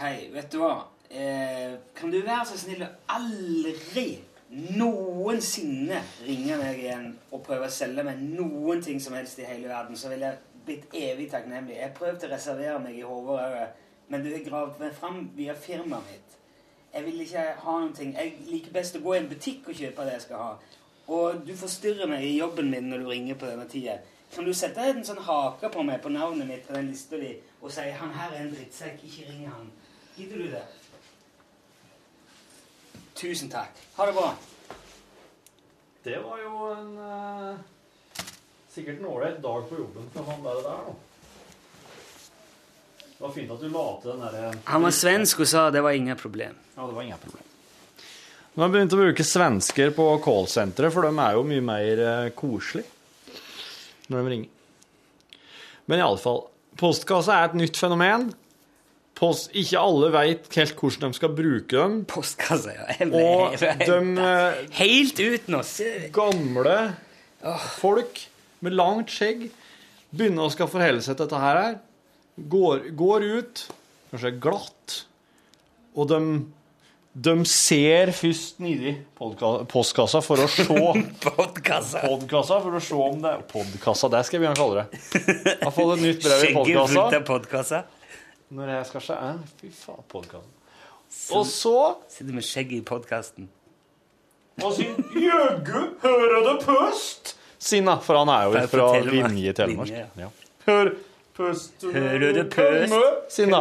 [0.00, 0.74] Hei, vet du hva?
[1.10, 4.08] Eh, kan du være så snill å aldri
[4.50, 9.68] noensinne ringe meg igjen og prøve å selge meg noen ting som helst i hele
[9.70, 11.78] verden, så ville jeg blitt evig takknemlig.
[11.78, 13.68] Jeg prøvde å reservere meg i hodet
[14.08, 16.34] men du har gravd meg fram via firmaet mitt.
[16.94, 18.12] Jeg vil ikke ha noen ting.
[18.14, 20.52] Jeg liker best å gå i en butikk og kjøpe det jeg skal ha.
[21.12, 23.98] Og du forstyrrer meg i jobben min når du ringer på denne tida.
[24.34, 27.34] Kan du sette en sånn hake på meg på navnet mitt på den lista di
[27.60, 29.70] og si 'Han her er en drittsekk, ikke ring han'?
[30.16, 30.64] Gidder du det?
[33.16, 33.72] Tusen takk.
[33.96, 34.34] Ha det bra.
[36.04, 37.56] Det var jo en eh,
[38.70, 40.94] sikkert en ålreit dag på jobben for han der, der nå.
[43.16, 45.80] Det var fint at du la til den derre Han var svensk og sa det
[45.82, 46.58] var ingen problem.
[46.76, 47.46] Ja, det var ingen problem.
[48.52, 52.04] Nå har jeg begynt å bruke svensker på callsenteret, for de er jo mye mer
[52.04, 52.92] eh, koselige
[54.12, 54.52] når de ringer.
[55.88, 56.44] Men iallfall,
[56.78, 58.28] postkassa er et nytt fenomen.
[59.16, 62.00] Post, ikke alle veit helt hvordan de skal bruke dem.
[62.10, 63.08] Postkassa, ja.
[63.08, 65.62] Og de eh, Helt ut nå.
[66.14, 66.78] gamle
[67.78, 68.26] folk
[68.64, 69.48] med langt skjegg
[70.16, 71.78] begynner å skal forholde seg til dette her.
[72.36, 73.64] Går, går ut,
[74.12, 74.98] kanskje glatt,
[75.96, 76.20] og de,
[77.16, 80.66] de ser først nedi postkassa for å se
[81.26, 82.04] Podkassa.
[82.04, 85.04] Podkassa for å se om det Podkassa, det skal jeg begynne kalle det.
[85.64, 87.86] Har fått et nytt brev i podkassa.
[88.54, 90.52] Når jeg skal eh, Fy faen, podkasten.
[91.34, 91.74] Og så
[92.10, 93.48] Sitter med skjegget i podkasten.
[94.62, 99.10] Og sier 'Jøgu, hører det pøst?' Sinna, for han er jo Fra fra.
[99.10, 99.88] Vinje i Telemark.
[99.88, 100.28] Linje, Ja.
[100.66, 100.90] Hør
[101.36, 102.94] pøst Hører det pøst?
[103.30, 103.60] Sinna.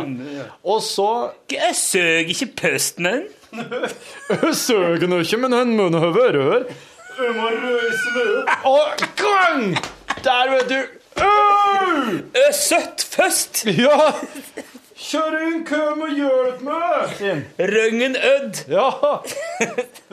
[0.63, 3.27] Og så Jeg søg ikke pøstmenn.
[4.65, 6.65] Søker nå ikke, men hun nå være her.
[7.17, 8.55] Jeg må røyse meg.
[8.65, 9.75] Og gang!
[10.23, 10.81] Der, vet du.
[12.35, 13.65] «Ø Søtt først!
[13.65, 14.11] Ja!
[14.95, 17.23] Kjør inn, kom og hjelp meg!
[17.59, 18.61] Røngen Ødd.
[18.71, 18.85] Ja!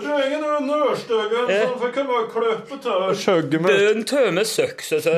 [0.03, 3.69] Røngen og Nørstøgen som får komme og kløpe mitt.
[3.69, 5.15] Bøen tømme søkk, så så.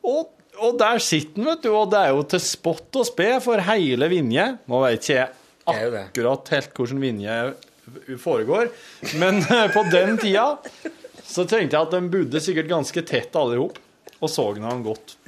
[0.00, 3.28] Og, og der sitter han, vet du, og det er jo til spott og spe
[3.44, 4.46] for hele Vinje.
[4.70, 5.28] Nå veit ikke jeg
[5.68, 7.36] akkurat helt hvordan Vinje
[8.20, 8.72] foregår,
[9.20, 10.46] men eh, på den tida
[11.24, 13.76] så tenkte jeg at de bodde sikkert ganske tett alle i hop,
[14.20, 15.18] og så han godt.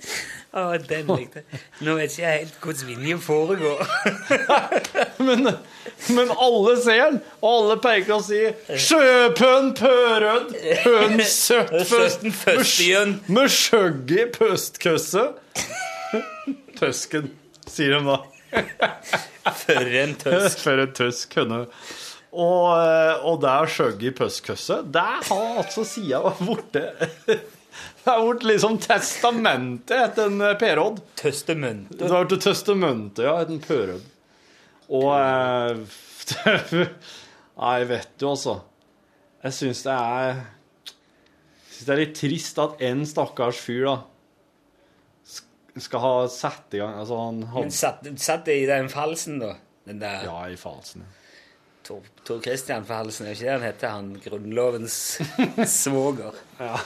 [0.57, 1.61] Å, den likte jeg.
[1.85, 3.83] Nå vet ikke jeg helt hvordan Vinje foregår.
[5.27, 5.49] Men,
[6.13, 10.53] men alle ser den, og alle peker og sier 'Sjøpønn pørødd,
[10.85, 12.27] høn søtt først',
[13.33, 15.25] med skjøgg i pøstkøsse.
[16.79, 17.31] Tøsken,
[17.67, 18.19] sier de da.
[19.65, 20.61] For en tøsk.
[20.63, 21.65] For en tøsk kunne
[22.37, 24.83] Og, eh, og det er skjøgg i pøstkøsse.
[24.93, 26.85] der har altså sida borte
[28.07, 31.01] Det blitt liksom testamentet etter en eh, Per-Odd.
[31.19, 31.99] Testamentet.
[31.99, 34.05] Det har blitt testamentet, ja, etter en Per-Odd.
[34.95, 36.85] Og eh,
[37.57, 38.61] Nei, vet du, altså.
[39.43, 43.97] Jeg syns det er Jeg synes det er litt trist at en stakkars fyr, da,
[45.83, 49.57] skal ha satt i gang Altså, han Men satt, satt det i den falsen, da?
[49.87, 51.05] Den der Ja, i falsen.
[51.87, 53.93] Tor, Tor Christian Falsen, er ikke det han heter?
[53.95, 54.97] Han Grunnlovens
[55.83, 56.35] svoger.
[56.59, 56.79] Ja.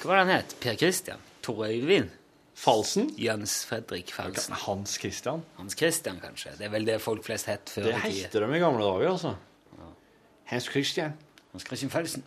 [0.00, 0.54] Hva var det han het?
[0.62, 1.20] Per Christian?
[1.44, 2.10] Tor Øyvind?
[2.60, 3.06] Falsen?
[3.16, 4.54] Jens Fredrik Falsen.
[4.66, 5.42] Hans Christian?
[5.56, 6.52] Hans Christian, kanskje.
[6.58, 8.26] Det er vel det folk flest het før Det i tida.
[8.26, 9.34] heter de i gamle dager, altså.
[10.50, 11.14] Hans Christian.
[11.52, 12.24] Hans Christian Falsen.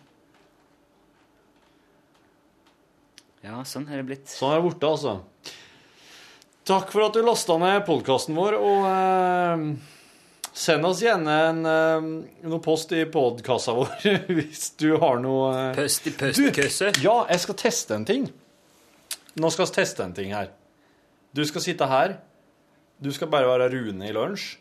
[3.44, 4.30] Ja, sånn er det blitt.
[4.32, 5.16] Sånn er det borte, altså.
[6.64, 9.64] Takk for at du lasta ned podkasten vår, og eh,
[10.54, 12.08] send oss gjerne en, eh,
[12.48, 16.92] noe post i podkassa vår hvis du har noe eh, Pøst i postkøsse?
[17.02, 18.28] Ja, jeg skal teste en ting.
[19.34, 20.52] Nå skal vi teste en ting her.
[21.34, 22.18] Du skal sitte her.
[23.02, 24.54] Du skal bare være Rune i lunsj.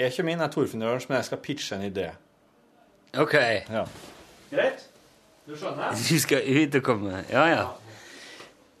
[0.00, 2.08] Jeg kommer inn, jeg er Torfinn i lunsj, men jeg skal pitche en idé.
[3.20, 3.34] OK.
[3.70, 3.84] Ja.
[4.50, 4.88] Greit?
[5.44, 5.92] Du skjønner?
[6.08, 7.64] Du skal ut og komme Ja, ja.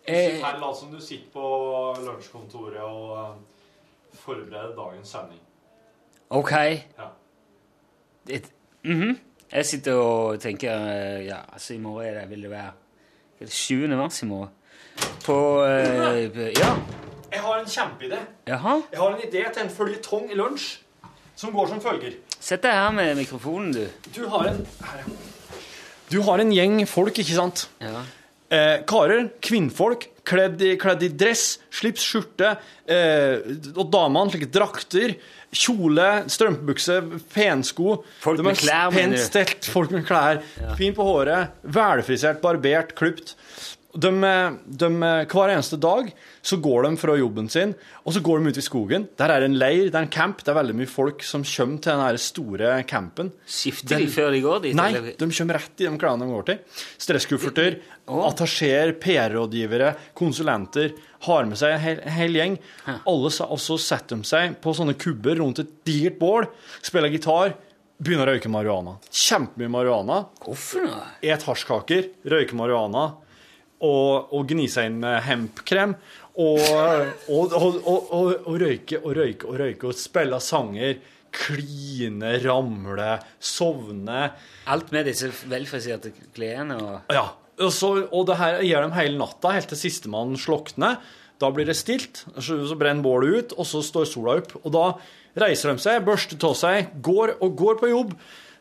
[0.04, 1.44] Sitt her, la som du sitter på
[2.04, 5.40] lunsjkontoret og eh, forbereder dagens sending.
[6.30, 6.52] OK.
[6.52, 7.08] Ja.
[8.28, 8.44] Et,
[8.84, 9.18] mm -hmm.
[9.52, 12.70] Jeg sitter og tenker eh, Ja, altså, i morgen er det, vil det være
[13.38, 13.88] det er 7.
[13.88, 14.50] mars i morgen.
[15.24, 16.24] På eh,
[16.58, 16.76] Ja.
[17.32, 18.18] Jeg har en kjempeidé.
[18.46, 18.80] Jaha.
[18.92, 20.78] Jeg har en idé til en føljetong i lunsj
[21.36, 22.12] som går som følger.
[22.40, 23.86] Sett deg her med mikrofonen, du.
[24.16, 25.04] Du har en her, ja.
[26.12, 27.70] Du har en gjeng folk, ikke sant?
[27.80, 28.04] Ja.
[28.54, 32.54] Eh, karer, kvinnfolk, kledd i, kledd i dress, slips, skjorte,
[32.90, 33.38] eh,
[33.74, 35.16] og damene slike drakter,
[35.54, 36.96] kjole, strømpebukse,
[37.34, 38.00] pensko.
[38.24, 39.22] Folk med klær, mener Pent du?
[39.22, 40.40] stelt, folk med klær.
[40.78, 43.36] Fin på håret, velfrisert, barbert, klipt.
[43.94, 44.10] De,
[44.66, 44.88] de,
[45.30, 46.08] hver eneste dag
[46.42, 49.06] så går de fra jobben sin, og så går de ut i skogen.
[49.20, 50.42] Der er det en leir, det er en camp.
[50.42, 53.30] Det er veldig mye folk som kommer til den store campen.
[53.46, 54.76] Skifter de før de går dit?
[54.78, 55.14] Nei, eller?
[55.20, 56.82] de kommer rett i de klærne de går til.
[57.06, 57.78] Stresskufferter,
[58.10, 60.96] attachéer, PR-rådgivere, konsulenter.
[61.24, 62.60] Har med seg en hel, en hel gjeng.
[62.98, 66.50] Alle, også setter de seg på sånne kubber rundt et digert bål,
[66.84, 67.54] spiller gitar,
[68.02, 68.98] begynner å røyke marihuana.
[69.08, 70.24] Kjempemye marihuana.
[70.42, 70.90] Hvorfor?
[71.22, 73.12] Et hasjkaker, røyke marihuana
[73.84, 75.94] og, og gni seg inn med hempkrem.
[76.40, 76.60] Og,
[77.30, 80.96] og, og, røyke og røyke og røyke og spille sanger.
[81.34, 84.28] Kline, ramle, sovne.
[84.70, 87.28] Alt med disse velfriserte klærne og Ja.
[87.54, 90.96] Så, og det her gjør de hele natta, helt til sistemann slukner.
[91.38, 94.56] Da blir det stilt, så brenner bålet ut, og så står sola opp.
[94.62, 94.86] Og da
[95.38, 98.14] reiser de seg, børster av seg, går og går på jobb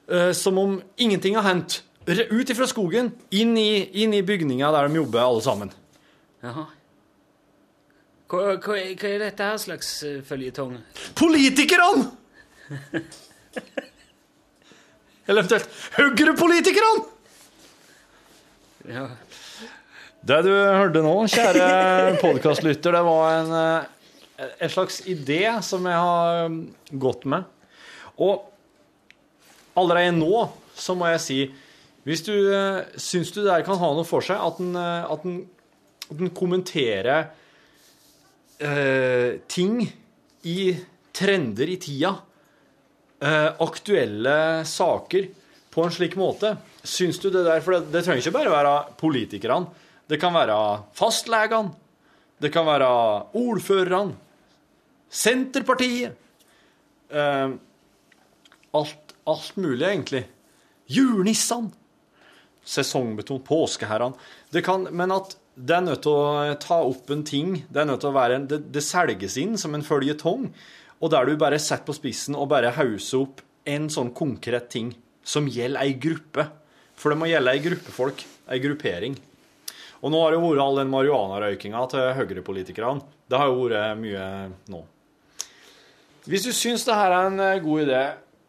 [0.09, 1.81] eh, som om ingenting har hendt.
[2.05, 5.71] Re- Ut ifra skogen, inn i, inn i bygninga der de jobber, alle sammen.
[6.43, 6.65] Jaha.
[8.33, 10.75] Hva, hva, hva er dette her slags uh, føljetong?
[11.19, 12.09] Politikerne!
[15.23, 17.05] Eller eventuelt Høyre-politikerne!
[18.91, 19.05] Ja.
[20.23, 21.67] Det du hørte nå, kjære
[22.23, 26.57] podkastlytter, det var en, eh, en slags idé som jeg har um,
[26.99, 27.47] gått med.
[28.19, 28.49] Og
[29.79, 30.47] allerede nå
[30.79, 31.39] så må jeg si
[32.03, 35.23] Hvis du uh, syns du det kan ha noe for seg, at den, uh, at
[35.23, 35.37] den,
[36.09, 37.29] at den kommenterer
[38.59, 39.79] uh, ting
[40.43, 40.57] i
[41.15, 42.11] trender i tida,
[43.23, 44.35] uh, aktuelle
[44.67, 45.31] saker,
[45.73, 46.51] på en slik måte
[46.85, 49.71] Syns du det der For det, det trenger ikke bare være politikerne.
[50.05, 50.57] Det kan være
[50.93, 51.71] fastlegene.
[52.43, 52.89] Det kan være
[53.39, 54.13] ordførerne.
[55.07, 56.11] Senterpartiet.
[58.75, 60.25] Alt, alt mulig, egentlig.
[60.91, 61.71] Julenissene.
[62.65, 63.43] Sesongbetont.
[63.47, 64.19] Påskeherrene.
[64.53, 67.59] Det kan, men at det er nødt til å ta opp en ting.
[67.69, 70.47] Det er nødt til å være en, det, det selges inn som en føljetong.
[71.03, 74.93] Og der du bare setter på spissen og bare hauser opp en sånn konkret ting
[75.23, 76.47] som gjelder ei gruppe.
[76.99, 78.23] For det må gjelde ei gruppe folk.
[78.51, 79.15] Ei gruppering.
[80.03, 83.05] Og nå har det vært all den marihuanarøykinga til høyrepolitikerne.
[83.31, 84.25] Det har jo vært mye
[84.71, 84.81] nå.
[86.27, 88.01] Hvis du syns det her er en eh, god idé,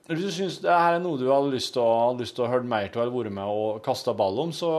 [0.04, 2.90] hvis du syns det her er noe du hadde lyst til å, å høre mer
[2.92, 4.72] til eller vært med og kasta ball om, så,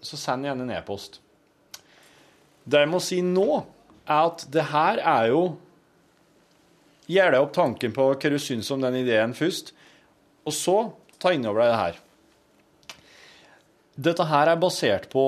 [0.00, 1.18] så send gjerne en e-post.
[2.64, 3.48] Det jeg må si nå,
[4.06, 5.42] er at det her er jo
[7.10, 9.72] Gjør deg opp tanken på hva du syns om den ideen først,
[10.46, 10.76] og så
[11.18, 11.96] ta inn over deg det her.
[14.06, 15.24] Dette her er basert på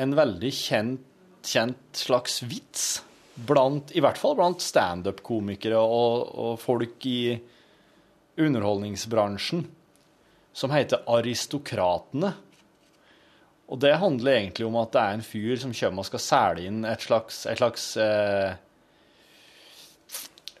[0.00, 1.02] en veldig kjent,
[1.44, 2.86] kjent slags vits,
[3.36, 7.36] blant, i hvert fall blant standup-komikere og, og folk i
[8.38, 9.66] underholdningsbransjen,
[10.56, 12.32] som heter Aristokratene.
[13.66, 16.68] Og det handler egentlig om at det er en fyr som kommer og skal selge
[16.70, 18.52] inn et slags, et slags eh,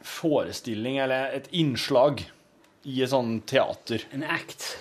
[0.06, 2.24] forestilling, eller et innslag,
[2.86, 4.04] i et sånt teater.
[4.14, 4.76] En act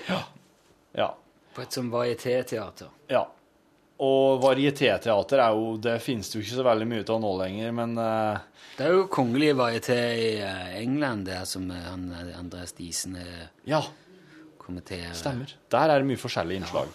[0.94, 1.16] Ja.
[1.56, 2.90] på et sånt varietéteater.
[3.10, 3.28] Ja.
[4.04, 7.70] Og varietéteater er jo Det finnes det jo ikke så veldig mye av nå lenger,
[7.78, 8.38] men uh,
[8.76, 13.46] Det er jo kongelig varieté i eh, England, det som eh, han, Andreas Diesen eh,
[13.72, 13.80] Ja.
[14.60, 15.14] kommenterer.
[15.16, 15.54] Stemmer.
[15.72, 16.90] Der er det mye forskjellige innslag.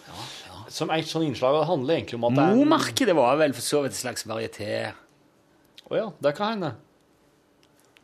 [0.69, 3.63] Som et sånt innslag det handler egentlig om at det er Momarkedet var vel for
[3.65, 4.91] så vidt et slags varieté.
[5.89, 6.73] Å ja, det kan hende.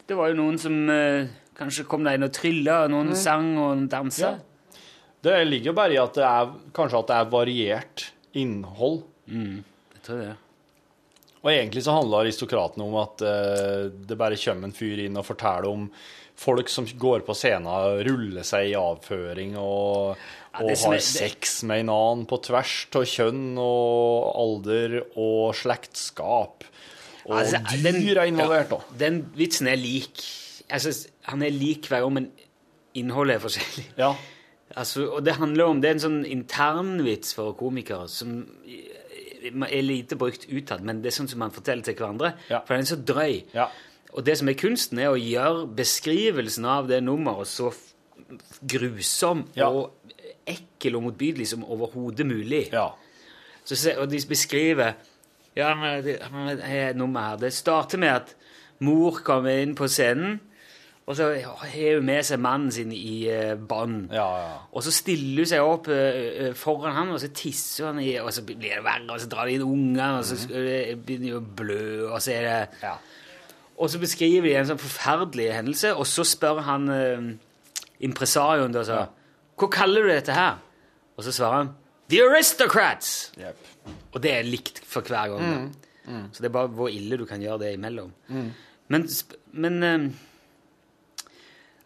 [0.08, 1.28] Det var jo noen som uh,
[1.58, 3.16] Kanskje kom deg inn og trylla, og noen Mm.
[3.20, 4.30] sang og dansa.
[4.38, 4.80] Ja.
[5.26, 8.04] Det ligger jo bare i at det er kanskje at det er variert
[8.40, 9.02] innhold.
[9.28, 9.64] Mm,
[9.98, 10.36] jeg tror det.
[11.44, 15.28] Og egentlig så handler aristokratene om at eh, det bare kommer en fyr inn og
[15.28, 15.86] forteller om
[16.38, 20.18] folk som går på scenen og ruller seg i avføring og,
[20.54, 26.68] Ja, og har sex med en annen på tvers av kjønn og alder og slektskap.
[27.28, 28.82] Og Altså, dyr er involvert, da.
[28.98, 30.22] Den vitsen er lik.
[30.72, 30.94] Altså,
[31.28, 32.30] han er lik hver gang, men
[32.98, 33.86] innholdet er forskjellig.
[34.00, 34.14] Ja.
[34.78, 38.44] Altså, og det handler om Det er en sånn internvits for komikere som
[39.66, 42.34] er lite brukt utad, men det er sånn som man forteller til hverandre.
[42.68, 43.36] For den er så drøy.
[44.14, 47.94] Og det som er kunsten, er å gjøre beskrivelsen av det nummeret så grusom
[48.62, 49.92] grusom og
[50.48, 52.68] ekkel og motbydelig som overhodet mulig.
[53.68, 54.94] Så, og de beskriver
[55.58, 57.38] Ja, men det, men det er nummer her.
[57.42, 58.36] Det starter med at
[58.80, 60.40] mor kommer inn på scenen,
[61.08, 64.10] og så har hun med seg mannen sin i uh, bånd.
[64.76, 66.18] Og så stiller hun seg opp eh,
[66.50, 69.30] eh, foran han, og så tisser han i, og så blir det verre, og så
[69.32, 72.92] drar de inn ungene, og så eh, begynner de å blø, og så er det
[73.78, 77.28] Og så beskriver de en sånn forferdelig hendelse, og så spør han uh,
[78.04, 79.02] impresarioen da så,
[79.56, 80.58] Hva kaller du dette her?
[81.16, 81.76] Og så svarer han
[82.12, 83.32] The Aristocrats!
[84.12, 85.46] Og det er likt for hver gang.
[85.46, 85.68] Mm.
[86.08, 86.24] Mm.
[86.34, 88.12] Så det er bare hvor ille du kan gjøre det imellom.
[88.28, 88.50] Mm.
[88.92, 89.08] Men,
[89.54, 90.10] men eh,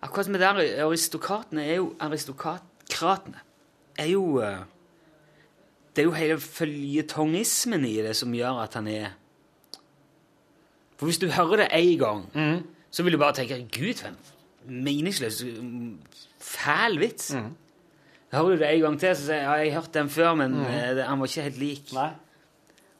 [0.02, 3.40] akkurat som det der aristokratene er jo Aristokratene
[4.00, 4.58] er jo eh,
[5.96, 9.10] Det er jo hele føljetongismen i det som gjør at han er
[10.98, 12.26] For hvis du hører det én gang,
[12.92, 15.98] så vil du bare tenke Gud, for en meningsløs, mm,
[16.40, 17.32] fæl vits.
[18.32, 20.36] Hører du det en gang til, så sier jeg ja, jeg har hørt den før,
[20.36, 20.62] men Mhm.
[20.66, 21.90] eh, det, han var ikke helt lik.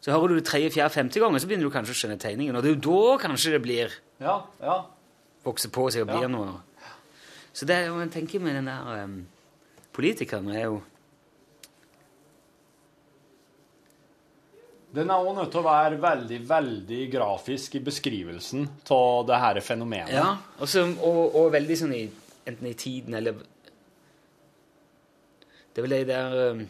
[0.02, 2.56] Så hører du det tredje, fjerde, femte gangen, så begynner du kanskje å skjønne tegningen.
[2.56, 3.90] Og det er jo da kanskje det blir
[4.20, 4.80] Ja, ja.
[5.46, 6.18] vokser på seg og Ja.
[6.20, 6.62] blir noe.
[7.54, 9.20] Så det er jo, jeg tenker med den der um,
[9.92, 10.80] Politikeren er jo
[14.92, 19.60] Den er òg nødt til å være veldig, veldig grafisk i beskrivelsen av det her
[19.64, 20.12] fenomenet.
[20.12, 22.04] Ja, også, og, og veldig sånn i
[22.42, 23.38] Enten i tiden eller
[25.72, 26.64] Det er vel det der um,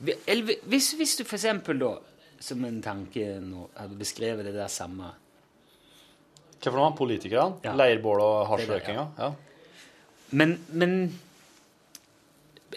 [0.00, 1.94] hvis, hvis du eksempel da
[2.40, 5.12] som en tanke nå hadde beskrevet det der samme
[6.60, 6.92] Hva for noe?
[6.98, 7.60] Politikerne?
[7.64, 7.72] Ja.
[7.78, 9.04] Leirbål og hasjrøykinga?
[9.18, 9.30] Ja.
[10.36, 10.92] Men, men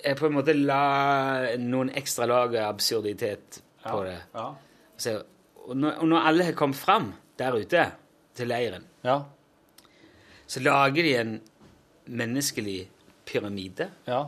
[0.04, 4.16] jeg på en måte la noen ekstra lag absurditet på det.
[4.34, 4.46] Ja.
[4.98, 5.18] Så,
[5.68, 7.84] og, når, og når alle har kommet fram der ute
[8.38, 9.20] til leiren, Ja.
[10.48, 11.36] så lager de en
[12.08, 12.80] menneskelig
[13.28, 13.90] pyramide.
[14.08, 14.24] Ja.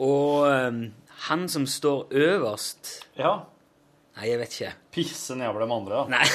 [0.00, 0.84] Og um,
[1.26, 3.34] han som står øverst ja.
[4.16, 4.72] Nei, jeg vet ikke.
[4.92, 6.04] Pisse nedover de andre, da.
[6.10, 6.26] Nei.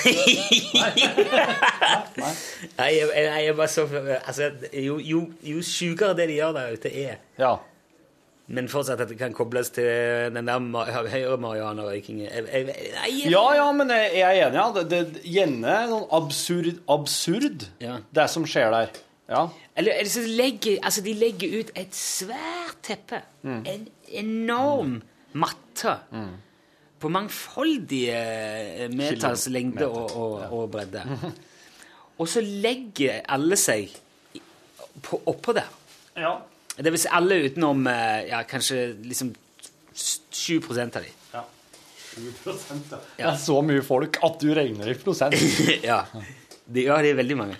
[2.78, 3.86] Nei, jeg, jeg, jeg er bare så
[4.26, 7.54] altså, Jo, jo, jo sjukere det de gjør der ute, er Ja.
[8.48, 9.86] Men fortsatt at det kan kobles til
[10.36, 11.26] den der Nei, jeg-
[13.32, 14.60] Ja, ja, men jeg er enig.
[14.60, 14.68] Ja.
[14.76, 17.98] Det, det gjerne noen absurd, absurd Ja.
[18.14, 18.90] det som skjer der.
[19.30, 19.48] Ja.
[19.76, 23.24] Eller, eller så legger, altså de legger ut et svært teppe.
[23.44, 25.00] En enorm
[25.34, 25.98] matte.
[27.06, 31.04] På mangfoldige eh, meters lengde og, og, og bredde.
[32.16, 33.92] Og så legger alle seg
[35.04, 35.68] på, oppå der.
[36.18, 36.38] ja.
[36.76, 39.30] Det vil si alle utenom eh, ja, kanskje liksom
[39.96, 41.12] 7 av de.
[41.34, 41.44] ja.
[42.16, 42.98] 7 ja.
[43.16, 45.38] Det er så mye folk at du regner i prosent.
[45.86, 46.02] ja.
[46.66, 47.58] De, ja, det er veldig mange.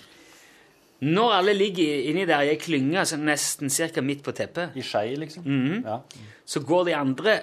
[1.06, 5.14] Når alle ligger inni der i ei klynge nesten cirka midt på teppet, I skei,
[5.20, 5.44] liksom.
[5.46, 5.84] Mhm.
[5.84, 6.00] Ja.
[6.44, 7.40] så går de andre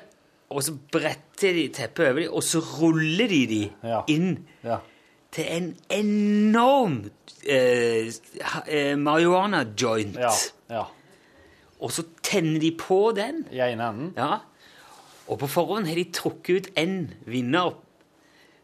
[0.49, 4.01] og så bretter de teppet over dem, og så ruller de de Ja.
[4.07, 4.77] inn Ja.
[5.31, 7.09] til en enorm
[7.47, 8.11] eh,
[8.67, 10.15] eh, marihuana-joint.
[10.19, 10.29] Ja.
[10.69, 10.83] ja.
[11.81, 13.45] Og så tenner de på den.
[13.51, 14.13] I ene enden.
[14.17, 14.37] Ja.
[15.27, 17.73] Og på forhånd har de trukket ut en vinner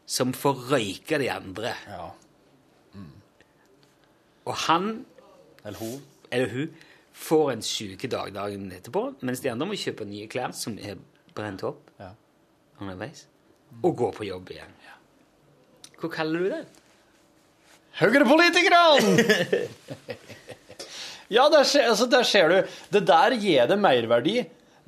[0.06, 1.74] som får røyke de andre.
[1.88, 2.10] Ja.
[4.44, 5.04] Og han
[5.64, 6.00] Eller hun.
[6.32, 6.70] eller hun
[7.12, 10.96] får en sykedag dagen etterpå, mens de andre må kjøpe nye klær som er
[11.40, 12.12] brent opp Ja.
[12.80, 13.24] underveis,
[13.82, 14.76] og gå på jobb igjen.
[16.00, 16.62] Hva kaller du det?
[18.00, 19.50] Høyrepolitikerne!
[21.36, 22.56] ja, der ser, altså, der ser du.
[22.94, 24.38] Det der gir det merverdi.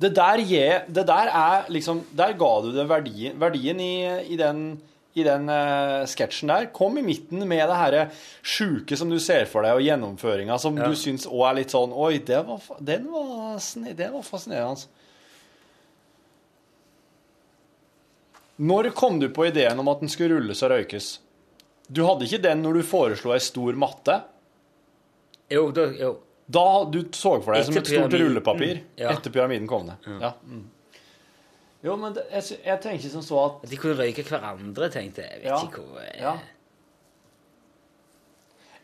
[0.01, 3.91] Det der, gir, det der er liksom Der ga du det verdien, verdien i,
[4.33, 4.63] i den,
[5.15, 6.65] i den uh, sketsjen der.
[6.75, 8.01] Kom i midten med det herre
[8.41, 10.89] sjuke som du ser for deg, og gjennomføringa som Ja.
[10.89, 13.61] du syns òg er litt sånn Oi, det var, den var,
[13.93, 14.89] den var fascinerende.
[18.61, 21.07] Når kom du på ideen om at den skulle rulles og røykes?
[21.89, 24.19] Du hadde ikke den når du foreslo ei stor matte?
[25.51, 26.11] Jo, da, jo.
[26.53, 28.21] Da du så for deg som et stort pyramiden.
[28.27, 29.11] rullepapir Ja.
[29.15, 29.95] etter pyramiden kom det.
[30.21, 30.33] Ja.
[30.45, 30.63] Mm.
[31.83, 35.41] Jo, men det, jeg, jeg tenker som så at de kunne røyke hverandre, tenkte jeg.
[35.41, 35.61] Jeg vet Ja.
[35.67, 36.19] ikke hvor jeg...
[36.21, 36.35] Ja.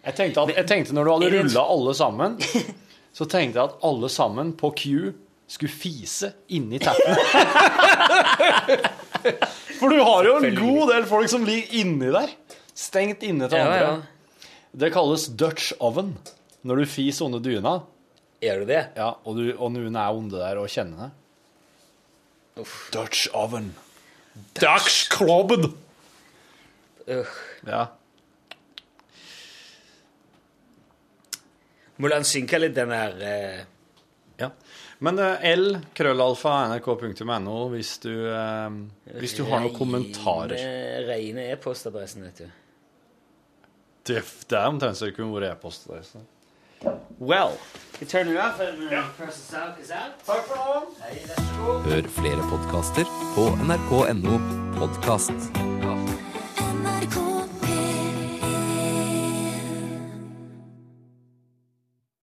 [0.06, 2.38] Jeg tenkte, at, jeg tenkte når du hadde rulla alle sammen,
[3.16, 4.86] så tenkte jeg at alle sammen på Q
[5.50, 7.16] skulle fise inni tappen.
[9.80, 12.30] For du har jo en god del folk som ligger inni der.
[12.78, 13.80] Stengt inne til Ja, andre.
[13.82, 13.94] ja.
[14.80, 16.14] Det kalles Dutch oven
[16.62, 17.80] når du fiser under dyna.
[18.44, 18.84] Gjør du det?
[18.96, 21.14] Ja, og, du, og noen er onde der og kjenner det.
[22.94, 23.74] Dutch oven.
[24.60, 25.74] Dutch klobben!
[27.10, 27.26] Øh.
[27.68, 27.86] Ja.
[32.00, 33.60] Må synker litt, den der uh...
[34.40, 34.48] ja.
[35.00, 38.70] Men eh, L, krøllalfa, nrk.no hvis du, eh,
[39.20, 40.58] hvis du har noen kommentarer.
[41.08, 42.48] Reine, e-postadressen, vet du.
[44.10, 44.20] Det,
[44.50, 46.22] det er omtrent så det kunne vært e-postadressen.
[47.20, 47.58] Well.
[48.00, 50.12] You turn it off and uh, press the sound is out.
[50.26, 50.62] Takk for nå.
[51.88, 53.06] Hør flere podkaster
[53.36, 54.36] på nrk.no
[54.80, 55.40] podkast.